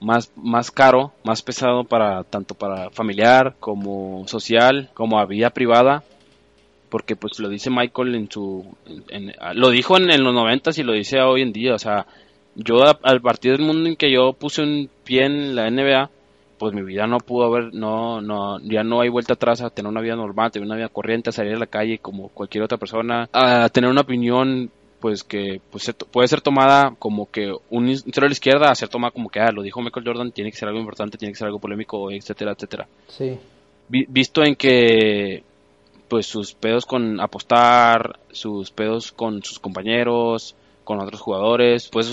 más, 0.00 0.32
más 0.34 0.70
caro, 0.70 1.12
más 1.24 1.42
pesado 1.42 1.84
para 1.84 2.24
tanto 2.24 2.54
para 2.54 2.88
familiar 2.88 3.54
como 3.60 4.26
social, 4.28 4.88
como 4.94 5.18
a 5.18 5.26
vida 5.26 5.50
privada, 5.50 6.04
porque 6.88 7.16
pues 7.16 7.38
lo 7.38 7.50
dice 7.50 7.68
Michael 7.68 8.14
en 8.14 8.30
su, 8.30 8.64
lo 9.52 9.68
dijo 9.68 9.98
en, 9.98 10.10
en 10.10 10.24
los 10.24 10.32
noventas 10.32 10.78
y 10.78 10.84
lo 10.84 10.94
dice 10.94 11.20
hoy 11.20 11.42
en 11.42 11.52
día, 11.52 11.74
o 11.74 11.78
sea, 11.78 12.06
yo 12.58 12.82
al 13.02 13.20
partir 13.20 13.52
del 13.52 13.66
mundo 13.66 13.88
en 13.88 13.96
que 13.96 14.12
yo 14.12 14.32
puse 14.32 14.62
un 14.62 14.90
pie 15.04 15.24
en 15.24 15.54
la 15.54 15.70
NBA, 15.70 16.10
pues 16.58 16.74
mi 16.74 16.82
vida 16.82 17.06
no 17.06 17.18
pudo 17.18 17.46
haber, 17.46 17.72
no, 17.72 18.20
no, 18.20 18.58
ya 18.60 18.82
no 18.82 19.00
hay 19.00 19.08
vuelta 19.08 19.34
atrás 19.34 19.62
a 19.62 19.70
tener 19.70 19.88
una 19.88 20.00
vida 20.00 20.16
normal, 20.16 20.50
tener 20.50 20.66
una 20.66 20.76
vida 20.76 20.88
corriente, 20.88 21.30
a 21.30 21.32
salir 21.32 21.54
a 21.54 21.58
la 21.58 21.66
calle 21.66 21.98
como 21.98 22.28
cualquier 22.30 22.64
otra 22.64 22.76
persona, 22.76 23.28
a 23.32 23.68
tener 23.68 23.88
una 23.88 24.00
opinión 24.00 24.70
pues 25.00 25.22
que 25.22 25.60
pues, 25.70 25.94
puede 26.10 26.26
ser 26.26 26.40
tomada 26.40 26.96
como 26.98 27.30
que 27.30 27.54
un 27.70 27.96
cero 27.96 28.26
a 28.26 28.28
la 28.28 28.32
izquierda, 28.32 28.70
a 28.70 28.74
ser 28.74 28.88
tomada 28.88 29.12
como 29.12 29.30
que, 29.30 29.38
ah, 29.38 29.52
lo 29.52 29.62
dijo 29.62 29.80
Michael 29.80 30.06
Jordan, 30.06 30.32
tiene 30.32 30.50
que 30.50 30.56
ser 30.56 30.66
algo 30.66 30.80
importante, 30.80 31.16
tiene 31.16 31.32
que 31.32 31.38
ser 31.38 31.46
algo 31.46 31.60
polémico, 31.60 32.10
etcétera, 32.10 32.52
etcétera. 32.52 32.88
Sí. 33.06 33.38
visto 33.88 34.42
en 34.42 34.56
que 34.56 35.44
pues 36.08 36.26
sus 36.26 36.54
pedos 36.54 36.86
con 36.86 37.20
apostar, 37.20 38.18
sus 38.32 38.70
pedos 38.70 39.12
con 39.12 39.44
sus 39.44 39.60
compañeros, 39.60 40.56
con 40.88 41.00
otros 41.00 41.20
jugadores, 41.20 41.90
pues 41.92 42.10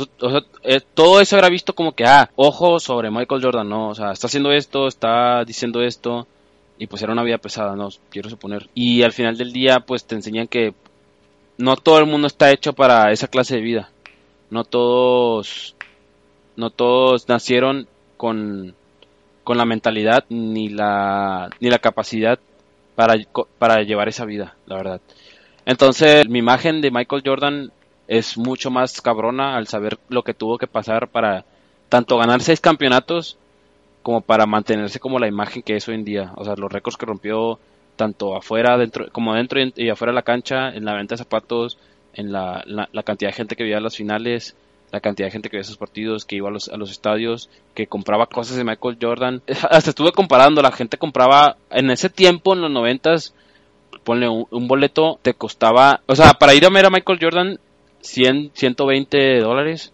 eh, 0.63 0.81
todo 0.93 1.21
eso 1.21 1.37
era 1.37 1.47
visto 1.47 1.73
como 1.73 1.93
que, 1.93 2.03
ah, 2.03 2.29
ojo 2.35 2.77
sobre 2.77 3.09
Michael 3.09 3.41
Jordan, 3.41 3.69
no, 3.69 3.87
o 3.87 3.95
sea, 3.95 4.11
está 4.11 4.27
haciendo 4.27 4.51
esto, 4.51 4.87
está 4.87 5.45
diciendo 5.45 5.81
esto, 5.81 6.27
y 6.77 6.85
pues 6.87 7.01
era 7.01 7.13
una 7.13 7.23
vida 7.23 7.37
pesada, 7.37 7.77
no, 7.77 7.87
quiero 8.09 8.29
suponer. 8.29 8.69
Y 8.73 9.03
al 9.03 9.13
final 9.13 9.37
del 9.37 9.53
día, 9.53 9.79
pues 9.79 10.03
te 10.03 10.15
enseñan 10.15 10.49
que 10.49 10.73
no 11.57 11.77
todo 11.77 11.99
el 11.99 12.05
mundo 12.05 12.27
está 12.27 12.51
hecho 12.51 12.73
para 12.73 13.13
esa 13.13 13.29
clase 13.29 13.55
de 13.55 13.61
vida, 13.61 13.91
no 14.49 14.65
todos, 14.65 15.77
no 16.57 16.69
todos 16.69 17.29
nacieron 17.29 17.87
con, 18.17 18.75
con 19.45 19.57
la 19.57 19.63
mentalidad 19.63 20.25
ni 20.27 20.67
la, 20.67 21.49
ni 21.61 21.69
la 21.69 21.79
capacidad 21.79 22.39
para, 22.95 23.15
para 23.57 23.83
llevar 23.83 24.09
esa 24.09 24.25
vida, 24.25 24.57
la 24.65 24.75
verdad. 24.75 25.01
Entonces, 25.65 26.27
mi 26.27 26.39
imagen 26.39 26.81
de 26.81 26.91
Michael 26.91 27.23
Jordan 27.25 27.71
es 28.07 28.37
mucho 28.37 28.71
más 28.71 29.01
cabrona 29.01 29.55
al 29.55 29.67
saber 29.67 29.97
lo 30.09 30.23
que 30.23 30.33
tuvo 30.33 30.57
que 30.57 30.67
pasar 30.67 31.07
para 31.07 31.45
tanto 31.89 32.17
ganar 32.17 32.41
seis 32.41 32.59
campeonatos 32.59 33.37
como 34.03 34.21
para 34.21 34.45
mantenerse 34.45 34.99
como 34.99 35.19
la 35.19 35.27
imagen 35.27 35.63
que 35.63 35.75
es 35.75 35.87
hoy 35.87 35.95
en 35.95 36.05
día. 36.05 36.31
O 36.35 36.45
sea, 36.45 36.55
los 36.55 36.71
récords 36.71 36.97
que 36.97 37.05
rompió 37.05 37.59
tanto 37.95 38.35
afuera, 38.35 38.77
dentro, 38.77 39.09
como 39.11 39.33
dentro 39.33 39.59
y 39.75 39.89
afuera 39.89 40.11
de 40.11 40.15
la 40.15 40.21
cancha, 40.21 40.69
en 40.69 40.85
la 40.85 40.93
venta 40.93 41.13
de 41.15 41.19
zapatos, 41.19 41.77
en 42.13 42.31
la, 42.31 42.63
la, 42.65 43.03
cantidad 43.03 43.29
de 43.29 43.35
gente 43.35 43.55
que 43.55 43.63
veía 43.63 43.79
las 43.79 43.95
finales, 43.95 44.55
la 44.91 44.99
cantidad 45.01 45.27
de 45.27 45.31
gente 45.31 45.49
que 45.49 45.57
veía 45.57 45.61
esos 45.61 45.77
partidos, 45.77 46.23
que 46.25 46.35
iba 46.35 46.49
a 46.49 46.51
los, 46.51 46.69
a 46.69 46.77
los 46.77 46.91
estadios, 46.91 47.49
que 47.73 47.87
compraba 47.87 48.27
cosas 48.27 48.57
de 48.57 48.63
Michael 48.63 48.97
Jordan. 49.01 49.41
Hasta 49.69 49.89
estuve 49.89 50.11
comparando, 50.11 50.61
la 50.61 50.71
gente 50.71 50.97
compraba 50.97 51.57
en 51.71 51.89
ese 51.89 52.09
tiempo, 52.09 52.53
en 52.53 52.61
los 52.61 52.71
noventas, 52.71 53.33
ponle 54.03 54.29
un, 54.29 54.67
boleto, 54.67 55.19
te 55.21 55.33
costaba, 55.33 56.01
o 56.05 56.15
sea, 56.15 56.33
para 56.35 56.53
ir 56.53 56.65
a 56.65 56.69
ver 56.69 56.85
a 56.85 56.89
Michael 56.89 57.19
Jordan, 57.21 57.59
100, 58.05 58.51
120 58.53 59.39
dólares. 59.39 59.91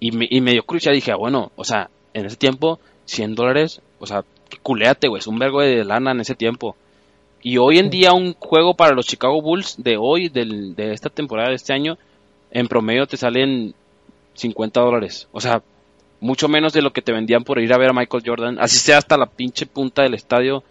Y 0.00 0.12
me, 0.12 0.26
y 0.28 0.40
me 0.40 0.52
dio 0.52 0.64
curiosidad, 0.64 0.92
dije, 0.92 1.12
ah, 1.12 1.16
bueno, 1.16 1.50
o 1.56 1.64
sea, 1.64 1.90
en 2.14 2.26
ese 2.26 2.36
tiempo, 2.36 2.78
100 3.06 3.34
dólares, 3.34 3.80
o 3.98 4.06
sea, 4.06 4.24
culeate, 4.62 5.08
güey, 5.08 5.20
es 5.20 5.26
un 5.26 5.38
vergo 5.38 5.60
de 5.60 5.84
lana 5.84 6.12
en 6.12 6.20
ese 6.20 6.34
tiempo. 6.34 6.76
Y 7.42 7.58
hoy 7.58 7.78
en 7.78 7.90
día 7.90 8.12
un 8.12 8.34
juego 8.34 8.74
para 8.74 8.94
los 8.94 9.06
Chicago 9.06 9.40
Bulls 9.40 9.82
de 9.82 9.96
hoy, 9.96 10.28
del, 10.28 10.74
de 10.74 10.92
esta 10.92 11.08
temporada 11.08 11.50
de 11.50 11.56
este 11.56 11.72
año, 11.72 11.98
en 12.50 12.66
promedio 12.68 13.06
te 13.06 13.16
salen 13.16 13.74
50 14.34 14.80
dólares. 14.80 15.28
O 15.32 15.40
sea, 15.40 15.62
mucho 16.20 16.48
menos 16.48 16.72
de 16.72 16.82
lo 16.82 16.92
que 16.92 17.02
te 17.02 17.12
vendían 17.12 17.44
por 17.44 17.60
ir 17.60 17.72
a 17.72 17.78
ver 17.78 17.90
a 17.90 17.92
Michael 17.92 18.24
Jordan. 18.26 18.58
Así 18.58 18.78
sea 18.78 18.98
hasta 18.98 19.16
la 19.16 19.26
pinche 19.26 19.66
punta 19.66 20.02
del 20.02 20.14
estadio 20.14 20.62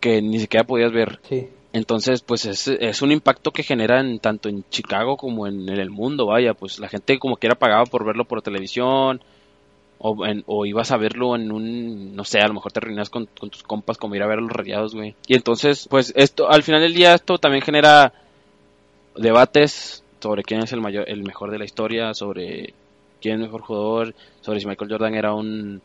que 0.00 0.20
ni 0.20 0.40
siquiera 0.40 0.66
podías 0.66 0.92
ver. 0.92 1.20
Sí. 1.28 1.48
Entonces, 1.76 2.22
pues 2.22 2.46
es, 2.46 2.68
es, 2.68 3.02
un 3.02 3.12
impacto 3.12 3.50
que 3.50 3.62
generan 3.62 4.18
tanto 4.18 4.48
en 4.48 4.64
Chicago 4.70 5.18
como 5.18 5.46
en, 5.46 5.68
el 5.68 5.90
mundo, 5.90 6.24
vaya, 6.24 6.54
pues 6.54 6.78
la 6.78 6.88
gente 6.88 7.18
como 7.18 7.36
quiera 7.36 7.54
pagaba 7.54 7.84
por 7.84 8.02
verlo 8.02 8.24
por 8.24 8.40
televisión 8.40 9.20
o, 9.98 10.16
o 10.46 10.64
ibas 10.64 10.90
a 10.90 10.96
verlo 10.96 11.36
en 11.36 11.52
un, 11.52 12.16
no 12.16 12.24
sé, 12.24 12.40
a 12.40 12.48
lo 12.48 12.54
mejor 12.54 12.72
te 12.72 12.80
reunías 12.80 13.10
con, 13.10 13.26
tus 13.26 13.62
compas 13.62 13.98
como 13.98 14.14
ir 14.14 14.22
a 14.22 14.26
ver 14.26 14.38
a 14.38 14.40
los 14.40 14.52
rayados, 14.52 14.94
güey. 14.94 15.16
Y 15.26 15.34
entonces, 15.34 15.86
pues 15.90 16.14
esto, 16.16 16.48
al 16.48 16.62
final 16.62 16.80
del 16.80 16.94
día 16.94 17.14
esto 17.14 17.36
también 17.36 17.62
genera 17.62 18.14
debates 19.14 20.02
sobre 20.18 20.44
quién 20.44 20.62
es 20.62 20.72
el 20.72 20.80
mayor, 20.80 21.04
el 21.10 21.24
mejor 21.24 21.50
de 21.50 21.58
la 21.58 21.66
historia, 21.66 22.14
sobre 22.14 22.72
quién 23.20 23.34
es 23.34 23.40
el 23.40 23.46
mejor 23.48 23.60
jugador, 23.60 24.14
sobre 24.40 24.60
si 24.60 24.66
Michael 24.66 24.92
Jordan 24.92 25.14
era 25.14 25.34
un, 25.34 25.82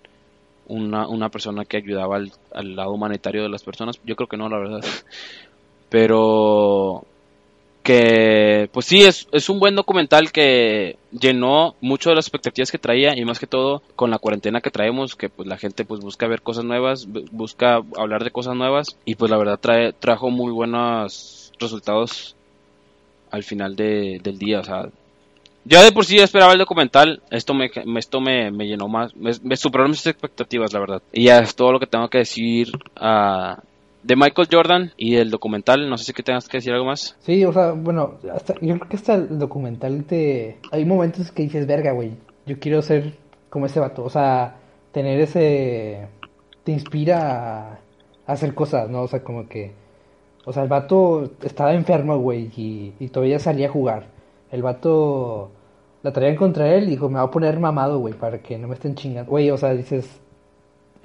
una, 0.67 1.09
una 1.09 1.27
persona 1.27 1.65
que 1.65 1.75
ayudaba 1.75 2.15
al, 2.15 2.31
al 2.53 2.77
lado 2.77 2.93
humanitario 2.93 3.43
de 3.43 3.49
las 3.49 3.63
personas. 3.63 3.99
Yo 4.05 4.15
creo 4.15 4.29
que 4.29 4.37
no, 4.37 4.47
la 4.47 4.57
verdad. 4.57 4.85
Pero 5.91 7.05
que 7.83 8.69
pues 8.71 8.85
sí 8.85 9.03
es, 9.03 9.27
es 9.31 9.49
un 9.49 9.59
buen 9.59 9.75
documental 9.75 10.31
que 10.31 10.97
llenó 11.11 11.75
mucho 11.81 12.09
de 12.09 12.15
las 12.15 12.25
expectativas 12.25 12.71
que 12.71 12.77
traía 12.77 13.17
y 13.17 13.25
más 13.25 13.39
que 13.39 13.47
todo 13.47 13.81
con 13.95 14.11
la 14.11 14.19
cuarentena 14.19 14.61
que 14.61 14.69
traemos 14.69 15.15
que 15.15 15.29
pues 15.29 15.47
la 15.47 15.57
gente 15.57 15.83
pues 15.83 16.01
busca 16.01 16.27
ver 16.27 16.41
cosas 16.41 16.63
nuevas 16.63 17.07
busca 17.31 17.81
hablar 17.97 18.23
de 18.23 18.31
cosas 18.31 18.55
nuevas 18.55 18.97
y 19.03 19.15
pues 19.15 19.31
la 19.31 19.37
verdad 19.37 19.59
trae, 19.59 19.93
trajo 19.93 20.29
muy 20.29 20.51
buenos 20.51 21.51
resultados 21.59 22.35
al 23.31 23.43
final 23.43 23.75
del 23.75 24.37
día 24.37 24.59
o 24.59 24.63
sea 24.63 24.89
ya 25.65 25.83
de 25.83 25.91
por 25.91 26.05
sí 26.05 26.19
esperaba 26.19 26.53
el 26.53 26.59
documental 26.59 27.23
esto 27.31 27.55
me 27.55 27.71
esto 27.97 28.21
me, 28.21 28.51
me 28.51 28.67
llenó 28.67 28.87
más 28.87 29.15
me, 29.15 29.31
me 29.41 29.57
superó 29.57 29.87
mis 29.87 30.05
expectativas 30.05 30.71
la 30.73 30.79
verdad. 30.79 31.01
Y 31.13 31.25
ya 31.25 31.39
es 31.39 31.55
todo 31.55 31.71
lo 31.71 31.79
que 31.79 31.87
tengo 31.87 32.09
que 32.09 32.19
decir 32.19 32.71
a 32.95 33.61
de 34.03 34.15
Michael 34.15 34.47
Jordan 34.51 34.91
y 34.97 35.15
el 35.15 35.29
documental. 35.29 35.89
No 35.89 35.97
sé 35.97 36.05
si 36.05 36.13
que 36.13 36.23
tengas 36.23 36.47
que 36.47 36.57
decir 36.57 36.73
algo 36.73 36.85
más. 36.85 37.15
Sí, 37.19 37.43
o 37.45 37.53
sea, 37.53 37.71
bueno, 37.71 38.15
hasta, 38.33 38.53
yo 38.55 38.75
creo 38.75 38.89
que 38.89 38.95
hasta 38.95 39.15
el 39.15 39.39
documental 39.39 40.03
te... 40.05 40.57
Hay 40.71 40.85
momentos 40.85 41.31
que 41.31 41.43
dices, 41.43 41.67
verga, 41.67 41.91
güey, 41.91 42.11
yo 42.45 42.59
quiero 42.59 42.81
ser 42.81 43.13
como 43.49 43.65
ese 43.65 43.79
vato. 43.79 44.03
O 44.03 44.09
sea, 44.09 44.55
tener 44.91 45.19
ese... 45.19 46.07
Te 46.63 46.71
inspira 46.71 47.79
a, 48.25 48.31
hacer 48.31 48.53
cosas, 48.53 48.89
¿no? 48.89 49.03
O 49.03 49.07
sea, 49.07 49.23
como 49.23 49.47
que... 49.47 49.73
O 50.45 50.53
sea, 50.53 50.63
el 50.63 50.69
vato 50.69 51.31
estaba 51.43 51.73
enfermo, 51.73 52.17
güey, 52.17 52.49
y, 52.57 52.93
y 52.99 53.09
todavía 53.09 53.37
salía 53.37 53.67
a 53.67 53.71
jugar. 53.71 54.07
El 54.51 54.63
vato 54.63 55.51
la 56.01 56.11
traían 56.11 56.35
contra 56.35 56.73
él 56.73 56.85
y 56.85 56.91
dijo, 56.91 57.09
me 57.09 57.19
va 57.19 57.25
a 57.25 57.31
poner 57.31 57.59
mamado, 57.59 57.99
güey, 57.99 58.15
para 58.15 58.39
que 58.39 58.57
no 58.57 58.67
me 58.67 58.73
estén 58.73 58.95
chingando. 58.95 59.29
Güey, 59.29 59.51
o 59.51 59.57
sea, 59.57 59.73
dices... 59.73 60.19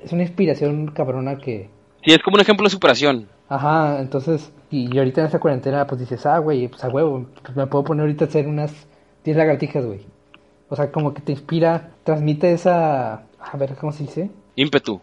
Es 0.03 0.13
una 0.13 0.23
inspiración 0.23 0.89
cabrona 0.89 1.39
que 1.39 1.71
Sí, 2.07 2.13
es 2.13 2.23
como 2.23 2.37
un 2.37 2.41
ejemplo 2.41 2.63
de 2.63 2.71
superación. 2.71 3.29
Ajá, 3.49 4.01
entonces, 4.01 4.53
y, 4.71 4.97
ahorita 4.97 5.23
en 5.23 5.27
esta 5.27 5.41
cuarentena, 5.41 5.89
pues 5.89 6.01
dices, 6.01 6.25
ah, 6.25 6.39
güey, 6.39 6.69
pues 6.69 6.85
a 6.85 6.89
huevo, 6.89 7.27
pues 7.43 7.57
me 7.57 7.67
puedo 7.67 7.83
poner 7.83 8.03
ahorita 8.03 8.27
a 8.27 8.29
hacer 8.29 8.47
unas 8.47 8.73
10 9.25 9.37
lagartijas, 9.37 9.85
güey. 9.85 10.03
O 10.69 10.77
sea, 10.77 10.93
como 10.93 11.13
que 11.13 11.21
te 11.21 11.33
inspira, 11.33 11.91
transmite 12.05 12.53
esa, 12.53 13.15
a 13.41 13.57
ver, 13.59 13.75
¿cómo 13.75 13.91
se 13.91 14.05
dice? 14.05 14.31
Ímpetu. 14.55 15.01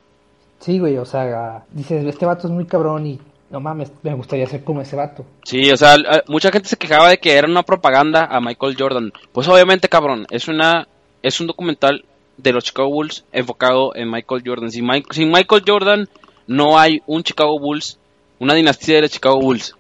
Sí, 0.60 0.80
güey, 0.80 0.98
o 0.98 1.04
sea, 1.04 1.66
dices, 1.72 2.06
este 2.06 2.26
vato 2.26 2.48
es 2.48 2.54
muy 2.54 2.66
cabrón 2.66 3.06
y 3.06 3.20
no 3.50 3.60
mames, 3.60 3.92
me 4.02 4.13
gustaría 4.13 4.48
ser 4.48 4.63
como 4.63 4.80
ese 4.80 4.96
vato. 4.96 5.26
Sí, 5.44 5.70
o 5.72 5.76
sea, 5.76 5.98
mucha 6.30 6.52
gente 6.52 6.70
se 6.70 6.78
quejaba 6.78 7.10
de 7.10 7.18
que 7.18 7.34
era 7.34 7.50
una 7.50 7.63
propaganda 7.63 8.26
a 8.32 8.39
Michael 8.39 8.78
Jordan. 8.80 9.12
Pues 9.34 9.50
obviamente, 9.50 9.89
cabrón, 9.89 10.26
es 10.32 10.48
una 10.48 10.88
es 11.22 11.42
un 11.42 11.48
documental 11.48 12.06
de 12.38 12.54
los 12.54 12.63
Chicago 12.63 12.89
Bulls 12.89 13.26
enfocado 13.34 13.94
en 13.94 14.10
Michael 14.10 14.44
Jordan. 14.46 14.72
Sin, 14.72 14.88
sin 15.12 15.32
Michael 15.32 15.63
Jordan 15.68 16.10
no 16.47 16.77
hay 16.77 17.01
un 17.06 17.23
Chicago 17.23 17.60
Bulls, 17.60 17.99
una 18.39 18.53
dinastía 18.53 18.95
de 18.95 19.01
los 19.03 19.12
Chicago 19.12 19.39
Bulls. 19.39 19.75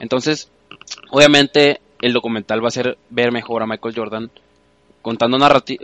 Entonces, 0.00 0.50
obviamente, 1.10 1.80
el 2.00 2.12
documental 2.12 2.62
va 2.62 2.68
a 2.68 2.72
ser 2.72 2.98
ver 3.10 3.32
mejor 3.32 3.62
a 3.62 3.66
Michael 3.66 3.94
Jordan 3.94 4.30
contando, 5.02 5.38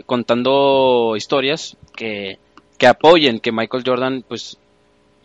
contando 0.05 1.15
historias 1.15 1.77
que, 1.95 2.37
que 2.77 2.87
apoyen 2.87 3.39
que 3.39 3.51
Michael 3.51 3.83
Jordan, 3.85 4.23
pues, 4.27 4.57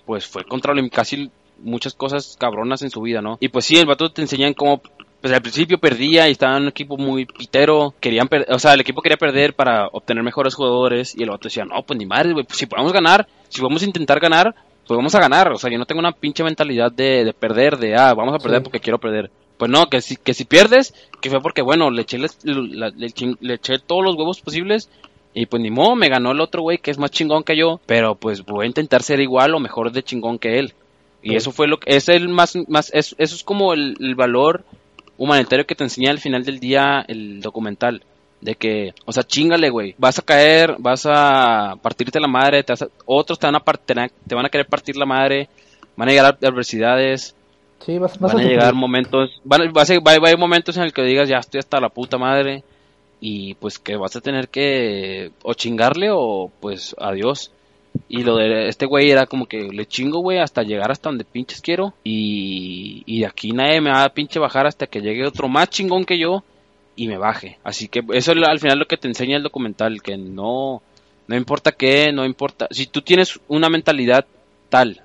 pues 0.06 0.26
fue 0.26 0.44
contra 0.44 0.74
casi 0.90 1.30
muchas 1.62 1.94
cosas 1.94 2.36
cabronas 2.38 2.82
en 2.82 2.90
su 2.90 3.02
vida, 3.02 3.20
¿no? 3.20 3.36
Y 3.40 3.48
pues 3.48 3.66
sí, 3.66 3.76
el 3.76 3.86
vato 3.86 4.10
te 4.10 4.22
enseñan 4.22 4.54
cómo 4.54 4.80
pues 5.20 5.34
al 5.34 5.42
principio 5.42 5.78
perdía 5.78 6.28
y 6.28 6.32
estaba 6.32 6.56
en 6.56 6.62
un 6.62 6.68
equipo 6.68 6.96
muy 6.96 7.26
pitero, 7.26 7.94
querían 8.00 8.28
o 8.48 8.58
sea, 8.58 8.72
el 8.72 8.80
equipo 8.80 9.02
quería 9.02 9.18
perder 9.18 9.54
para 9.54 9.86
obtener 9.88 10.24
mejores 10.24 10.54
jugadores 10.54 11.14
y 11.14 11.22
el 11.22 11.30
vato 11.30 11.48
decía, 11.48 11.64
no, 11.64 11.82
pues 11.82 11.98
ni 11.98 12.06
madre, 12.06 12.32
pues 12.32 12.46
si 12.52 12.66
podemos 12.66 12.92
ganar, 12.92 13.28
si 13.48 13.60
podemos 13.60 13.82
intentar 13.82 14.18
ganar, 14.18 14.54
pues 14.90 14.96
vamos 14.96 15.14
a 15.14 15.20
ganar. 15.20 15.52
O 15.52 15.56
sea, 15.56 15.70
yo 15.70 15.78
no 15.78 15.86
tengo 15.86 16.00
una 16.00 16.10
pinche 16.10 16.42
mentalidad 16.42 16.90
de, 16.90 17.32
perder, 17.38 17.78
de, 17.78 17.94
ah, 17.94 18.12
vamos 18.12 18.34
a 18.34 18.40
perder 18.40 18.60
porque 18.60 18.80
quiero 18.80 18.98
perder. 18.98 19.30
Pues 19.56 19.70
no, 19.70 19.88
que 19.88 20.00
si, 20.00 20.16
que 20.16 20.34
si 20.34 20.44
pierdes, 20.44 20.92
que 21.20 21.30
fue 21.30 21.40
porque, 21.40 21.62
bueno, 21.62 21.92
le 21.92 22.02
eché, 22.02 22.18
le, 22.18 23.54
eché 23.54 23.78
todos 23.78 24.02
los 24.02 24.16
huevos 24.16 24.40
posibles 24.40 24.90
y 25.32 25.46
pues 25.46 25.62
ni 25.62 25.70
modo, 25.70 25.94
me 25.94 26.08
ganó 26.08 26.32
el 26.32 26.40
otro 26.40 26.62
güey 26.62 26.78
que 26.78 26.90
es 26.90 26.98
más 26.98 27.12
chingón 27.12 27.44
que 27.44 27.56
yo, 27.56 27.78
pero 27.86 28.16
pues 28.16 28.44
voy 28.44 28.64
a 28.64 28.66
intentar 28.66 29.04
ser 29.04 29.20
igual 29.20 29.54
o 29.54 29.60
mejor 29.60 29.92
de 29.92 30.02
chingón 30.02 30.40
que 30.40 30.58
él. 30.58 30.74
Y 31.22 31.36
eso 31.36 31.52
fue 31.52 31.68
lo 31.68 31.78
que, 31.78 31.94
es 31.94 32.08
el 32.08 32.28
más, 32.28 32.58
más, 32.66 32.90
eso 32.92 33.14
es 33.16 33.44
como 33.44 33.74
el, 33.74 33.96
el 34.00 34.16
valor 34.16 34.64
humanitario 35.16 35.66
que 35.66 35.76
te 35.76 35.84
enseña 35.84 36.10
al 36.10 36.18
final 36.18 36.42
del 36.44 36.58
día 36.58 37.04
el 37.06 37.40
documental 37.42 38.02
de 38.40 38.54
que, 38.54 38.94
o 39.04 39.12
sea, 39.12 39.22
chingale, 39.22 39.70
güey, 39.70 39.94
vas 39.98 40.18
a 40.18 40.22
caer, 40.22 40.76
vas 40.78 41.06
a 41.06 41.76
partirte 41.82 42.20
la 42.20 42.28
madre, 42.28 42.62
te 42.62 42.72
otros 43.04 43.38
te 43.38 43.46
van, 43.46 43.56
a 43.56 43.62
te 43.62 44.34
van 44.34 44.46
a 44.46 44.48
querer 44.48 44.66
partir 44.66 44.96
la 44.96 45.06
madre, 45.06 45.48
van 45.96 46.08
a 46.08 46.12
llegar 46.12 46.38
adversidades, 46.42 47.34
sí, 47.84 47.98
vas, 47.98 48.18
van 48.18 48.38
a, 48.38 48.42
llegar 48.42 48.74
momentos, 48.74 49.40
van, 49.44 49.62
a, 49.62 49.72
va, 49.72 49.82
a 49.82 50.14
haber 50.14 50.38
momentos 50.38 50.76
en 50.76 50.84
el 50.84 50.92
que 50.92 51.02
digas, 51.02 51.28
ya 51.28 51.38
estoy 51.38 51.58
hasta 51.58 51.80
la 51.80 51.90
puta 51.90 52.16
madre, 52.16 52.64
y 53.20 53.54
pues 53.54 53.78
que 53.78 53.96
vas 53.96 54.16
a 54.16 54.20
tener 54.20 54.48
que 54.48 55.30
o 55.42 55.52
chingarle 55.54 56.08
o 56.10 56.50
pues 56.60 56.96
adiós. 56.98 57.52
Y 58.08 58.22
lo 58.22 58.36
de 58.36 58.68
este 58.68 58.86
güey 58.86 59.10
era 59.10 59.26
como 59.26 59.46
que 59.46 59.62
le 59.62 59.84
chingo, 59.84 60.20
güey, 60.20 60.38
hasta 60.38 60.62
llegar 60.62 60.92
hasta 60.92 61.08
donde 61.08 61.24
pinches 61.24 61.60
quiero. 61.60 61.92
Y, 62.04 63.02
y 63.04 63.20
de 63.20 63.26
aquí 63.26 63.50
nadie 63.50 63.80
me 63.80 63.90
va 63.90 64.04
a 64.04 64.14
pinche 64.14 64.38
bajar 64.38 64.66
hasta 64.66 64.86
que 64.86 65.00
llegue 65.00 65.26
otro 65.26 65.48
más 65.48 65.68
chingón 65.70 66.04
que 66.04 66.18
yo 66.18 66.44
y 67.00 67.08
me 67.08 67.16
baje. 67.16 67.58
Así 67.64 67.88
que 67.88 68.02
eso 68.12 68.32
es 68.32 68.46
al 68.46 68.60
final 68.60 68.78
lo 68.78 68.84
que 68.84 68.98
te 68.98 69.08
enseña 69.08 69.38
el 69.38 69.42
documental, 69.42 70.02
que 70.02 70.18
no, 70.18 70.82
no 71.28 71.34
importa 71.34 71.72
qué, 71.72 72.12
no 72.12 72.26
importa. 72.26 72.68
Si 72.70 72.86
tú 72.86 73.00
tienes 73.00 73.40
una 73.48 73.70
mentalidad 73.70 74.26
tal, 74.68 75.00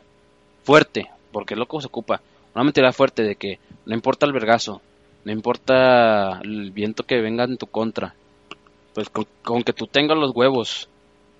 fuerte, 0.65 1.09
porque 1.31 1.53
es 1.53 1.57
lo 1.57 1.67
que 1.67 1.79
se 1.79 1.87
ocupa, 1.87 2.19
una 2.53 2.65
mentalidad 2.65 2.91
fuerte 2.91 3.23
de 3.23 3.37
que 3.37 3.59
no 3.85 3.95
importa 3.95 4.25
el 4.25 4.33
vergazo, 4.33 4.81
no 5.23 5.31
importa 5.31 6.41
el 6.43 6.71
viento 6.71 7.05
que 7.05 7.21
venga 7.21 7.45
en 7.45 7.55
tu 7.55 7.65
contra, 7.65 8.13
pues 8.93 9.09
con, 9.09 9.63
que 9.63 9.71
tú 9.71 9.87
tengas 9.87 10.17
los 10.17 10.35
huevos 10.35 10.89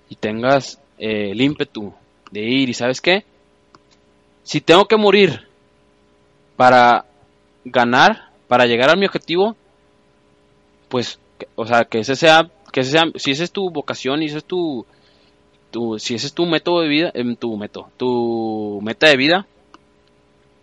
y 0.08 0.16
tengas 0.16 0.80
eh, 0.98 1.32
el 1.32 1.42
ímpetu 1.42 1.94
de 2.32 2.44
ir 2.44 2.70
y 2.70 2.74
sabes 2.74 3.02
qué, 3.02 3.26
si 4.44 4.62
tengo 4.62 4.86
que 4.86 4.96
morir 4.96 5.50
para 6.56 7.04
ganar, 7.66 8.30
para 8.48 8.68
llegar 8.68 8.90
a 8.90 8.96
mi 8.96 9.06
objetivo, 9.06 9.58
pues, 10.96 11.20
o 11.56 11.66
sea, 11.66 11.84
que 11.84 12.00
ese 12.00 12.16
sea, 12.16 12.50
que 12.72 12.80
ese 12.80 12.92
sea, 12.92 13.04
si 13.16 13.32
esa 13.32 13.44
es 13.44 13.52
tu 13.52 13.70
vocación 13.70 14.24
y 14.24 14.28
ese 14.28 14.38
es 14.38 14.46
tu, 14.46 14.86
tu 15.70 16.00
si 16.00 16.16
ese 16.16 16.28
es 16.28 16.34
tu 16.34 16.46
método 16.46 16.80
de 16.80 16.88
vida, 16.88 17.12
em, 17.14 17.36
tu 17.36 17.58
método, 17.58 17.90
tu 17.98 18.80
meta 18.82 19.10
de 19.10 19.18
vida, 19.18 19.46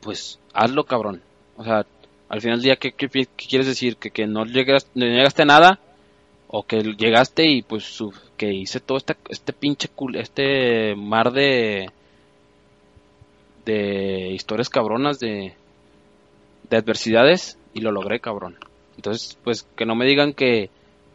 pues 0.01 0.39
hazlo 0.55 0.85
cabrón. 0.85 1.21
O 1.59 1.65
sea, 1.65 1.85
al 2.31 2.41
final 2.41 2.57
del 2.57 2.65
día, 2.65 2.77
¿qué, 2.77 2.93
quieres 2.93 3.67
decir? 3.67 3.99
¿Que, 3.99 4.27
no, 4.27 4.47
no 4.47 4.51
llegaste 4.51 5.43
a 5.43 5.45
nada? 5.45 5.81
¿O 6.49 6.63
que 6.63 6.81
llegaste 6.81 7.47
y 7.47 7.61
pues 7.61 7.99
que 8.39 8.55
hice 8.55 8.81
todo 8.81 8.97
este, 8.97 9.17
este 9.29 9.53
pinche 9.53 9.91
este 10.15 10.95
mar 10.97 11.31
de 11.31 11.91
de 13.67 14.31
historias 14.33 14.71
cabronas 14.71 15.21
de, 15.21 15.53
de 16.71 16.77
adversidades 16.79 17.59
y 17.75 17.83
lo 17.83 17.93
logré 17.93 18.19
cabrón 18.19 18.57
entonces 18.97 19.39
pues 19.43 19.63
que 19.77 19.87
no 19.87 19.95
me 19.95 20.07
digan 20.07 20.33
que, 20.33 20.71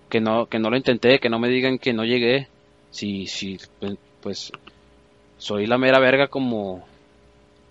que 0.10 0.22
no 0.22 0.48
que 0.48 0.60
no 0.60 0.70
lo 0.70 0.78
intenté 0.78 1.20
que 1.20 1.30
no 1.30 1.40
me 1.40 1.50
digan 1.50 1.78
que 1.80 1.94
no 1.94 2.04
llegué 2.04 2.48
si 2.92 3.28
si 3.28 3.58
pues, 3.80 3.98
pues 4.22 4.52
soy 5.38 5.68
la 5.68 5.78
mera 5.78 6.00
verga 6.00 6.28
como 6.28 6.86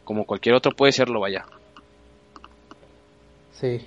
como 0.04 0.24
cualquier 0.24 0.54
otro 0.54 0.72
puede 0.72 0.92
serlo 0.92 1.20
vaya 1.20 1.46
Sí. 3.60 3.80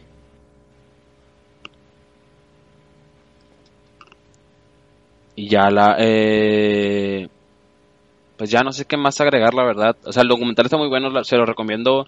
Y 5.35 5.47
ya 5.47 5.69
la... 5.69 5.95
Eh, 5.99 7.29
pues 8.35 8.49
ya 8.49 8.61
no 8.63 8.71
sé 8.71 8.85
qué 8.85 8.97
más 8.97 9.21
agregar, 9.21 9.53
la 9.53 9.63
verdad. 9.63 9.95
O 10.05 10.11
sea, 10.11 10.23
el 10.23 10.29
documental 10.29 10.65
está 10.65 10.77
muy 10.77 10.87
bueno, 10.87 11.23
se 11.23 11.37
lo 11.37 11.45
recomiendo 11.45 12.07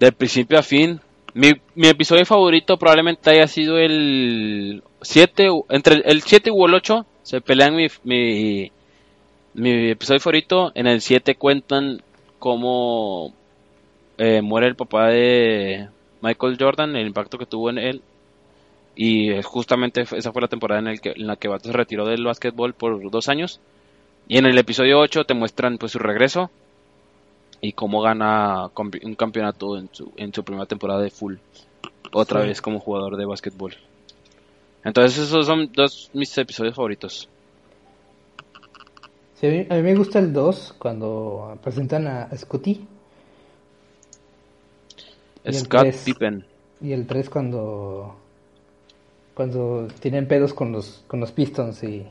de 0.00 0.10
principio 0.12 0.58
a 0.58 0.62
fin. 0.62 1.00
Mi, 1.34 1.52
mi 1.74 1.88
episodio 1.88 2.26
favorito 2.26 2.76
probablemente 2.76 3.30
haya 3.30 3.46
sido 3.46 3.78
el 3.78 4.82
7, 5.00 5.48
entre 5.70 6.02
el 6.04 6.22
7 6.22 6.50
u 6.50 6.66
el 6.66 6.74
8, 6.74 7.06
se 7.22 7.40
pelean 7.40 7.74
mi, 7.74 7.86
mi, 8.04 8.70
episodio 9.90 10.20
favorito. 10.20 10.72
En 10.74 10.86
el 10.86 11.00
7 11.00 11.36
cuentan 11.36 12.02
cómo 12.38 13.32
eh, 14.18 14.42
muere 14.42 14.66
el 14.66 14.76
papá 14.76 15.08
de 15.08 15.88
Michael 16.20 16.58
Jordan, 16.60 16.96
el 16.96 17.06
impacto 17.06 17.38
que 17.38 17.46
tuvo 17.46 17.70
en 17.70 17.78
él. 17.78 18.02
Y 18.94 19.40
justamente 19.42 20.02
esa 20.02 20.32
fue 20.32 20.42
la 20.42 20.48
temporada 20.48 20.90
en, 20.90 20.98
que, 20.98 21.14
en 21.16 21.26
la 21.26 21.36
que 21.36 21.48
Vato 21.48 21.70
se 21.70 21.72
retiró 21.72 22.06
del 22.06 22.24
básquetbol 22.24 22.74
por 22.74 23.10
dos 23.10 23.30
años. 23.30 23.60
Y 24.28 24.36
en 24.36 24.44
el 24.44 24.58
episodio 24.58 25.00
8 25.00 25.24
te 25.24 25.34
muestran 25.34 25.78
pues 25.78 25.92
su 25.92 25.98
regreso 25.98 26.50
y 27.62 27.72
cómo 27.72 28.02
gana 28.02 28.70
un 29.04 29.14
campeonato 29.14 29.78
en 29.78 29.88
su, 29.92 30.12
en 30.16 30.34
su 30.34 30.44
primera 30.44 30.66
temporada 30.66 31.00
de 31.00 31.10
full. 31.10 31.36
Otra 32.12 32.40
vez 32.40 32.60
como 32.60 32.80
jugador 32.80 33.16
de 33.16 33.24
básquetbol. 33.24 33.74
Entonces 34.84 35.16
esos 35.16 35.46
son 35.46 35.70
dos 35.72 36.10
mis 36.12 36.36
episodios 36.36 36.74
favoritos. 36.74 37.28
a, 39.40 39.46
mí, 39.46 39.66
me 39.82 39.94
gusta 39.94 40.18
el 40.18 40.32
2 40.32 40.74
cuando 40.76 41.56
presentan 41.62 42.08
a 42.08 42.36
Scotty 42.36 42.84
Scott 45.52 45.94
Pippen. 46.04 46.44
Y 46.80 46.92
el 46.92 47.06
3 47.06 47.30
cuando 47.30 48.16
cuando 49.34 49.88
tienen 50.00 50.26
pedos 50.26 50.52
con 50.52 50.72
los 50.72 51.04
con 51.06 51.20
los 51.20 51.30
Pistons 51.30 51.82
y, 51.84 52.04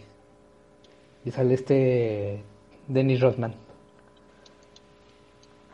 y 1.25 1.31
sale 1.31 1.55
este 1.55 2.41
Dennis 2.87 3.19
Rodman. 3.19 3.53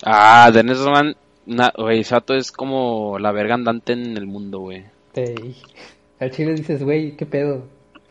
Ah, 0.03 0.51
Dennis 0.53 0.79
Rodman, 0.79 1.15
güey, 1.77 2.03
Sato 2.03 2.35
es 2.35 2.51
como 2.51 3.17
la 3.19 3.31
verga 3.31 3.55
andante 3.55 3.93
en 3.93 4.17
el 4.17 4.27
mundo, 4.27 4.59
güey. 4.59 4.85
Al 6.19 6.31
chile 6.31 6.53
dices, 6.53 6.83
güey, 6.83 7.15
qué 7.15 7.25
pedo. 7.25 7.63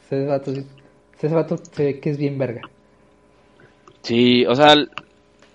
Ese 0.04 0.24
vato, 0.24 0.52
ese 0.52 1.28
vato 1.28 1.56
se 1.56 1.84
ve 1.84 2.00
que 2.00 2.10
es 2.10 2.18
bien 2.18 2.38
verga. 2.38 2.62
Sí, 4.02 4.44
o 4.46 4.54
sea, 4.54 4.74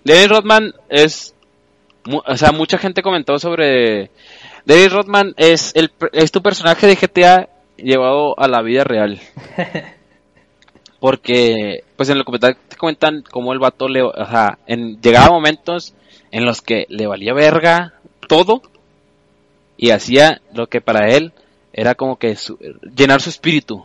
Dennis 0.04 0.28
Rodman 0.28 0.74
es 0.88 1.34
o 2.04 2.36
sea, 2.36 2.52
mucha 2.52 2.78
gente 2.78 3.02
comentó 3.02 3.38
sobre 3.38 4.10
David 4.64 4.92
Rodman 4.92 5.34
es 5.36 5.72
el 5.74 5.90
es 6.12 6.32
tu 6.32 6.42
personaje 6.42 6.86
de 6.86 6.96
GTA 6.96 7.48
llevado 7.76 8.38
a 8.38 8.48
la 8.48 8.62
vida 8.62 8.84
real. 8.84 9.20
Porque 11.02 11.82
pues 11.96 12.10
en 12.10 12.18
el 12.18 12.24
comentario 12.24 12.56
te 12.68 12.76
comentan 12.76 13.24
cómo 13.28 13.52
el 13.52 13.58
vato 13.58 13.88
le, 13.88 14.04
o 14.04 14.12
sea, 14.14 14.60
en 14.68 15.02
llegaba 15.02 15.30
momentos 15.30 15.94
en 16.30 16.44
los 16.44 16.62
que 16.62 16.86
le 16.90 17.08
valía 17.08 17.34
verga 17.34 17.94
todo 18.28 18.62
y 19.76 19.90
hacía 19.90 20.40
lo 20.54 20.68
que 20.68 20.80
para 20.80 21.08
él 21.08 21.32
era 21.72 21.96
como 21.96 22.20
que 22.20 22.38
llenar 22.94 23.20
su 23.20 23.30
espíritu. 23.30 23.84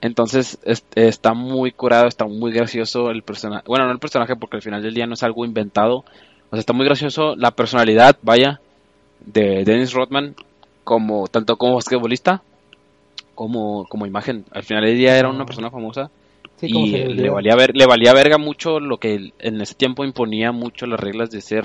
Entonces 0.00 0.60
está 0.94 1.34
muy 1.34 1.72
curado, 1.72 2.06
está 2.06 2.26
muy 2.26 2.52
gracioso 2.52 3.10
el 3.10 3.24
personaje. 3.24 3.64
Bueno, 3.66 3.84
no 3.86 3.90
el 3.90 3.98
personaje 3.98 4.36
porque 4.36 4.58
al 4.58 4.62
final 4.62 4.80
del 4.80 4.94
día 4.94 5.08
no 5.08 5.14
es 5.14 5.24
algo 5.24 5.44
inventado. 5.44 6.04
O 6.50 6.50
sea, 6.52 6.60
está 6.60 6.72
muy 6.72 6.86
gracioso 6.86 7.34
la 7.34 7.50
personalidad, 7.50 8.16
vaya, 8.22 8.60
de 9.26 9.64
Dennis 9.64 9.92
Rodman, 9.92 10.36
como, 10.84 11.26
tanto 11.26 11.56
como 11.56 11.74
basquetbolista 11.74 12.44
como, 13.38 13.86
como 13.86 14.04
imagen. 14.04 14.44
Al 14.50 14.64
final 14.64 14.84
del 14.84 14.98
día 14.98 15.16
era 15.16 15.28
una 15.28 15.46
persona 15.46 15.70
famosa. 15.70 16.10
y 16.60 16.90
le 16.90 17.30
valía, 17.30 17.54
ver, 17.54 17.70
le 17.72 17.86
valía 17.86 18.12
verga 18.12 18.36
mucho 18.36 18.80
lo 18.80 18.96
que 18.96 19.32
en 19.38 19.60
ese 19.60 19.76
tiempo 19.76 20.04
imponía 20.04 20.50
mucho 20.50 20.86
las 20.86 20.98
reglas 20.98 21.30
de 21.30 21.40
ser 21.40 21.64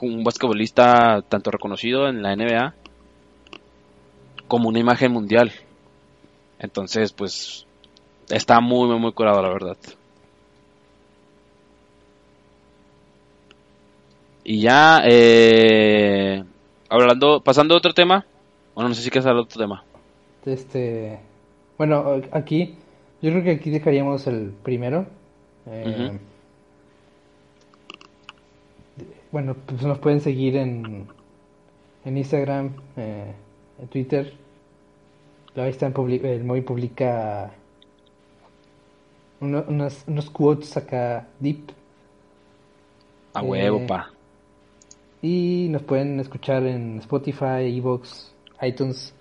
un 0.00 0.22
basquetbolista 0.22 1.22
tanto 1.28 1.50
reconocido 1.50 2.08
en 2.08 2.22
la 2.22 2.36
NBA 2.36 2.74
como 4.46 4.68
una 4.68 4.78
imagen 4.78 5.10
mundial. 5.10 5.50
Entonces, 6.60 7.12
pues, 7.12 7.66
está 8.28 8.60
muy, 8.60 8.86
muy, 8.88 9.00
muy 9.00 9.12
curado, 9.12 9.42
la 9.42 9.48
verdad. 9.48 9.76
Y 14.44 14.60
ya, 14.60 15.02
eh, 15.04 16.44
hablando, 16.88 17.40
pasando 17.40 17.74
a 17.74 17.78
otro 17.78 17.92
tema. 17.92 18.24
Bueno, 18.76 18.90
no 18.90 18.94
sé 18.94 19.02
si 19.02 19.10
quieres 19.10 19.26
hablar 19.26 19.42
de 19.42 19.46
otro 19.48 19.60
tema. 19.60 19.82
Este, 20.44 21.18
bueno, 21.76 22.20
aquí, 22.32 22.76
yo 23.20 23.30
creo 23.30 23.42
que 23.42 23.50
aquí 23.52 23.70
dejaríamos 23.70 24.26
el 24.26 24.52
primero. 24.62 25.06
Eh, 25.66 26.18
bueno, 29.30 29.54
pues 29.66 29.82
nos 29.82 29.98
pueden 29.98 30.20
seguir 30.20 30.56
en, 30.56 31.06
en 32.04 32.16
Instagram, 32.16 32.72
eh, 32.96 33.32
en 33.80 33.88
Twitter, 33.88 34.32
Ahí 35.56 35.70
está 35.70 35.86
el 35.86 36.44
móvil 36.44 36.62
publica 36.62 37.50
unos, 39.40 40.04
unos 40.06 40.30
quotes 40.30 40.76
acá 40.76 41.26
deep. 41.40 41.72
A 43.34 43.42
huevo, 43.42 43.78
eh, 43.78 43.86
pa. 43.86 44.10
Y 45.20 45.66
nos 45.70 45.82
pueden 45.82 46.20
escuchar 46.20 46.64
en 46.64 46.98
Spotify, 46.98 47.76
Evox, 47.76 48.32
iTunes 48.62 49.12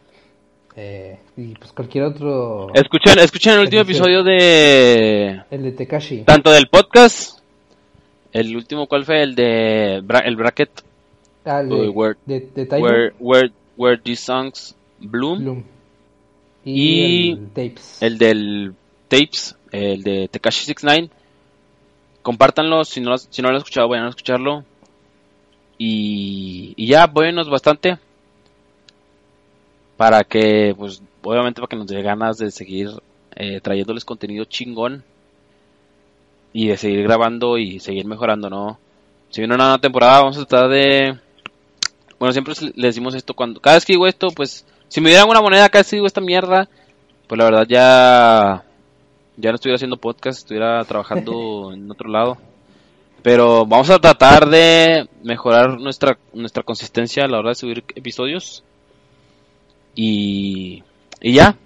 eh, 0.79 1.17
y 1.35 1.55
pues 1.55 1.71
cualquier 1.71 2.03
otro. 2.03 2.71
Escuchen, 2.71 3.17
escuchen 3.17 3.53
el 3.53 3.61
último 3.61 3.81
episodio 3.81 4.23
de. 4.23 5.41
El 5.49 5.63
de 5.63 5.71
Tekashi. 5.71 6.19
Tanto 6.19 6.51
del 6.51 6.67
podcast. 6.67 7.39
El 8.31 8.55
último, 8.55 8.85
¿cuál 8.85 9.03
fue? 9.03 9.23
El 9.23 9.33
de. 9.33 9.95
el 9.95 10.35
bracket. 10.35 10.69
Ah, 11.45 11.61
el 11.61 11.69
de, 11.69 11.89
where, 11.89 12.19
where, 12.27 13.13
where, 13.19 13.51
where, 13.75 13.99
these 14.03 14.21
songs 14.21 14.75
bloom. 14.99 15.39
bloom. 15.39 15.63
Y, 16.63 17.31
el, 17.31 17.47
tapes. 17.47 18.03
el 18.03 18.17
del 18.19 18.75
Tapes, 19.07 19.55
el 19.71 20.03
de 20.03 20.27
Tekashi 20.27 20.65
69. 20.65 21.09
Compártanlo, 22.21 22.85
si 22.85 23.01
no, 23.01 23.17
si 23.17 23.41
no 23.41 23.47
lo 23.47 23.55
han 23.55 23.61
escuchado, 23.61 23.87
vayan 23.87 24.05
a 24.05 24.09
escucharlo. 24.09 24.63
Y, 25.79 26.73
y 26.75 26.85
ya, 26.85 27.07
buenos 27.07 27.49
bastante. 27.49 27.97
Para 29.97 30.23
que, 30.23 30.73
pues, 30.77 31.01
obviamente 31.23 31.59
para 31.59 31.67
que 31.69 31.75
nos 31.75 31.87
dé 31.87 32.01
ganas 32.01 32.37
de 32.37 32.51
seguir 32.51 32.89
eh, 33.35 33.59
trayéndoles 33.61 34.05
contenido 34.05 34.45
chingón. 34.45 35.03
Y 36.53 36.69
de 36.69 36.77
seguir 36.77 37.03
grabando 37.03 37.57
y 37.57 37.79
seguir 37.79 38.05
mejorando, 38.05 38.49
¿no? 38.49 38.79
Si 39.29 39.41
viene 39.41 39.55
una 39.55 39.65
nueva 39.65 39.81
temporada, 39.81 40.19
vamos 40.19 40.37
a 40.37 40.45
tratar 40.45 40.69
de... 40.69 41.19
Bueno, 42.19 42.31
siempre 42.31 42.53
les 42.61 42.73
decimos 42.75 43.13
esto 43.13 43.33
cuando... 43.33 43.59
Cada 43.59 43.75
vez 43.75 43.85
que 43.85 43.93
digo 43.93 44.07
esto, 44.07 44.29
pues 44.29 44.65
si 44.87 45.01
me 45.01 45.09
dieran 45.09 45.29
una 45.29 45.41
moneda 45.41 45.69
casi 45.69 45.97
digo 45.97 46.07
esta 46.07 46.21
mierda, 46.21 46.69
pues 47.27 47.37
la 47.37 47.45
verdad 47.45 47.65
ya 47.67 48.63
ya 49.37 49.51
no 49.51 49.55
estuviera 49.55 49.75
haciendo 49.75 49.97
podcast, 49.97 50.39
estuviera 50.39 50.83
trabajando 50.85 51.71
en 51.73 51.89
otro 51.89 52.09
lado. 52.09 52.37
Pero 53.21 53.65
vamos 53.65 53.89
a 53.89 53.99
tratar 53.99 54.49
de 54.49 55.07
mejorar 55.23 55.79
nuestra, 55.79 56.17
nuestra 56.33 56.63
consistencia 56.63 57.23
a 57.23 57.27
la 57.27 57.39
hora 57.39 57.49
de 57.49 57.55
subir 57.55 57.83
episodios. 57.95 58.63
Y, 59.97 60.83
y 61.19 61.33
ya. 61.33 61.57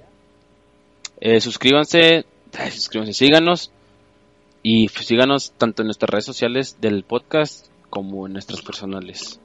Eh, 1.20 1.42
suscríbanse, 1.42 2.26
suscríbanse, 2.72 3.14
síganos. 3.14 3.72
Y 4.64 4.88
síganos 4.88 5.52
tanto 5.58 5.82
en 5.82 5.88
nuestras 5.88 6.10
redes 6.10 6.26
sociales 6.26 6.78
del 6.80 7.04
podcast 7.04 7.68
como 7.90 8.26
en 8.26 8.34
nuestras 8.34 8.62
personales. 8.62 9.40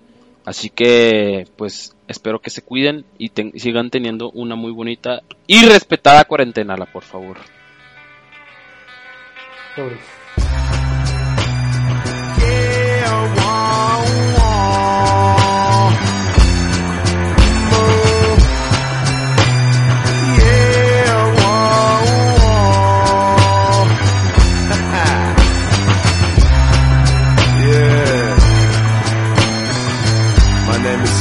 Así 0.44 0.70
que, 0.70 1.49
pues, 1.57 1.96
espero 2.07 2.40
que 2.40 2.51
se 2.51 2.62
cuiden 2.62 3.05
y, 3.18 3.33
sigan 3.59 3.90
teniendo 3.90 4.31
una 4.31 4.55
muy 4.55 4.70
bonita 4.70 5.22
y 5.49 5.64
respetada 5.64 6.25
cuarentena, 6.25 6.77
por 6.77 7.03
favor. 7.03 7.38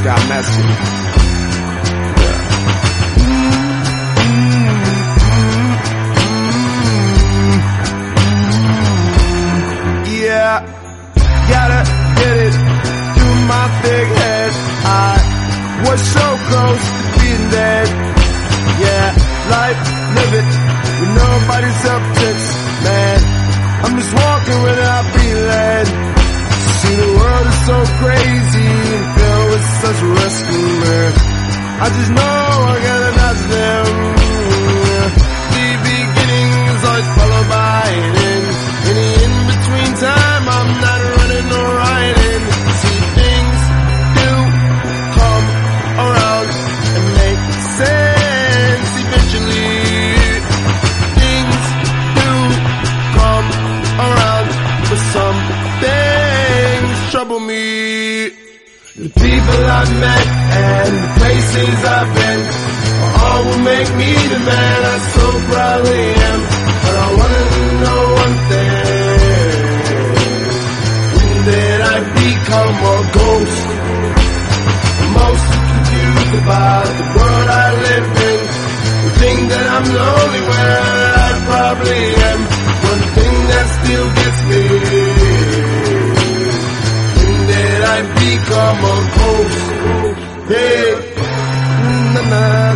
Got 0.05 0.29
messy. 0.29 0.84
I 31.85 31.89
just 31.89 32.09
know 32.09 32.34
thing 79.25 79.41
that 79.53 79.67
I'm 79.75 79.87
lonely 79.99 80.41
where 80.51 80.77
I 81.25 81.29
probably 81.49 82.03
am. 82.29 82.39
One 82.89 83.03
thing 83.17 83.35
that 83.51 83.65
still 83.77 84.07
gets 84.19 84.39
me 84.51 84.63
that 87.49 87.81
I 87.95 87.97
become 88.21 88.79
a 88.93 88.97
ghost. 89.17 89.61
Hey, 90.51 90.83
mm, 91.17 92.05
na 92.13 92.21
na 92.31 92.43
na, 92.73 92.74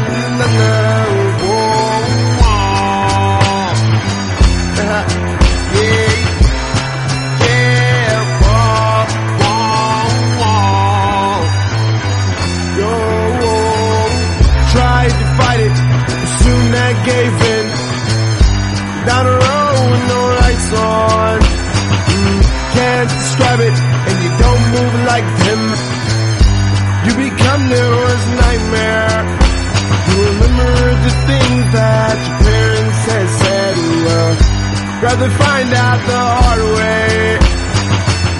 rather 35.10 35.30
find 35.30 35.74
out 35.74 36.00
the 36.12 36.22
hard 36.38 36.63
way. 36.78 37.39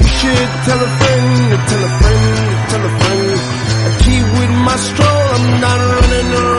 You 0.01 0.10
should 0.19 0.51
tell 0.67 0.82
a 0.88 0.91
friend, 0.99 1.60
tell 1.69 1.84
a 1.89 1.93
friend, 1.99 2.69
tell 2.69 2.84
a 2.89 2.93
friend. 2.99 3.39
I 3.88 3.91
keep 4.05 4.25
with 4.39 4.53
my 4.67 4.77
stroll, 4.88 5.25
I'm 5.36 5.47
not 5.65 5.79
running 5.93 6.29
or 6.43 6.59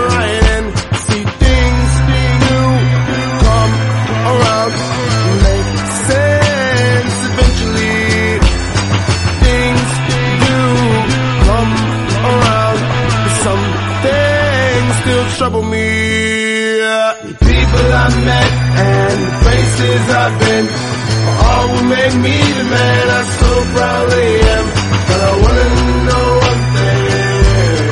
make 22.10 22.22
me 22.22 22.36
the 22.58 22.64
man 22.64 23.04
I 23.10 23.22
so 23.38 23.50
proudly 23.74 24.30
am. 24.54 24.66
But 25.08 25.20
I 25.20 25.32
wanna 25.42 25.68
know 26.06 26.26
one 26.48 26.62
thing. 26.74 27.86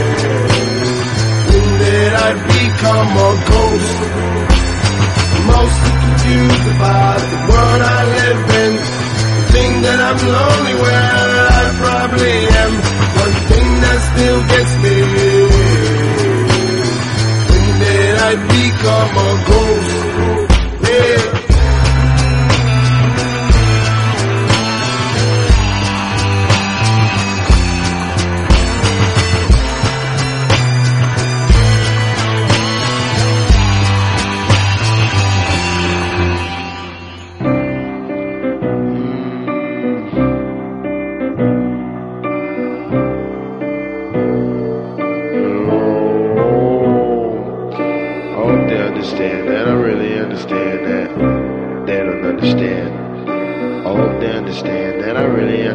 Did 1.83 2.13
I 2.27 2.31
become 2.57 3.11
a 3.29 3.31
ghost? 3.51 3.97
I'm 5.35 5.45
mostly 5.47 5.93
confused 6.05 6.67
about 6.77 7.21
the 7.33 7.41
world 7.49 7.83
I 7.83 8.01
live 8.19 8.43
in. 8.63 8.73
The 9.37 9.45
thing 9.53 9.73
that 9.87 9.99
I'm 10.09 10.21
lonely 10.37 10.75
where 10.83 11.07
I 11.59 11.65
probably 11.83 12.39
am. 12.63 12.73
One 13.23 13.37
thing 13.51 13.69
that 13.85 13.99
still 14.11 14.41
gets 14.53 14.73
me. 14.85 14.97
When 17.49 17.67
did 17.83 18.15
I 18.29 18.33
become 18.57 19.13
a 19.17 19.31
ghost. 19.49 19.68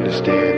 Understand 0.03 0.52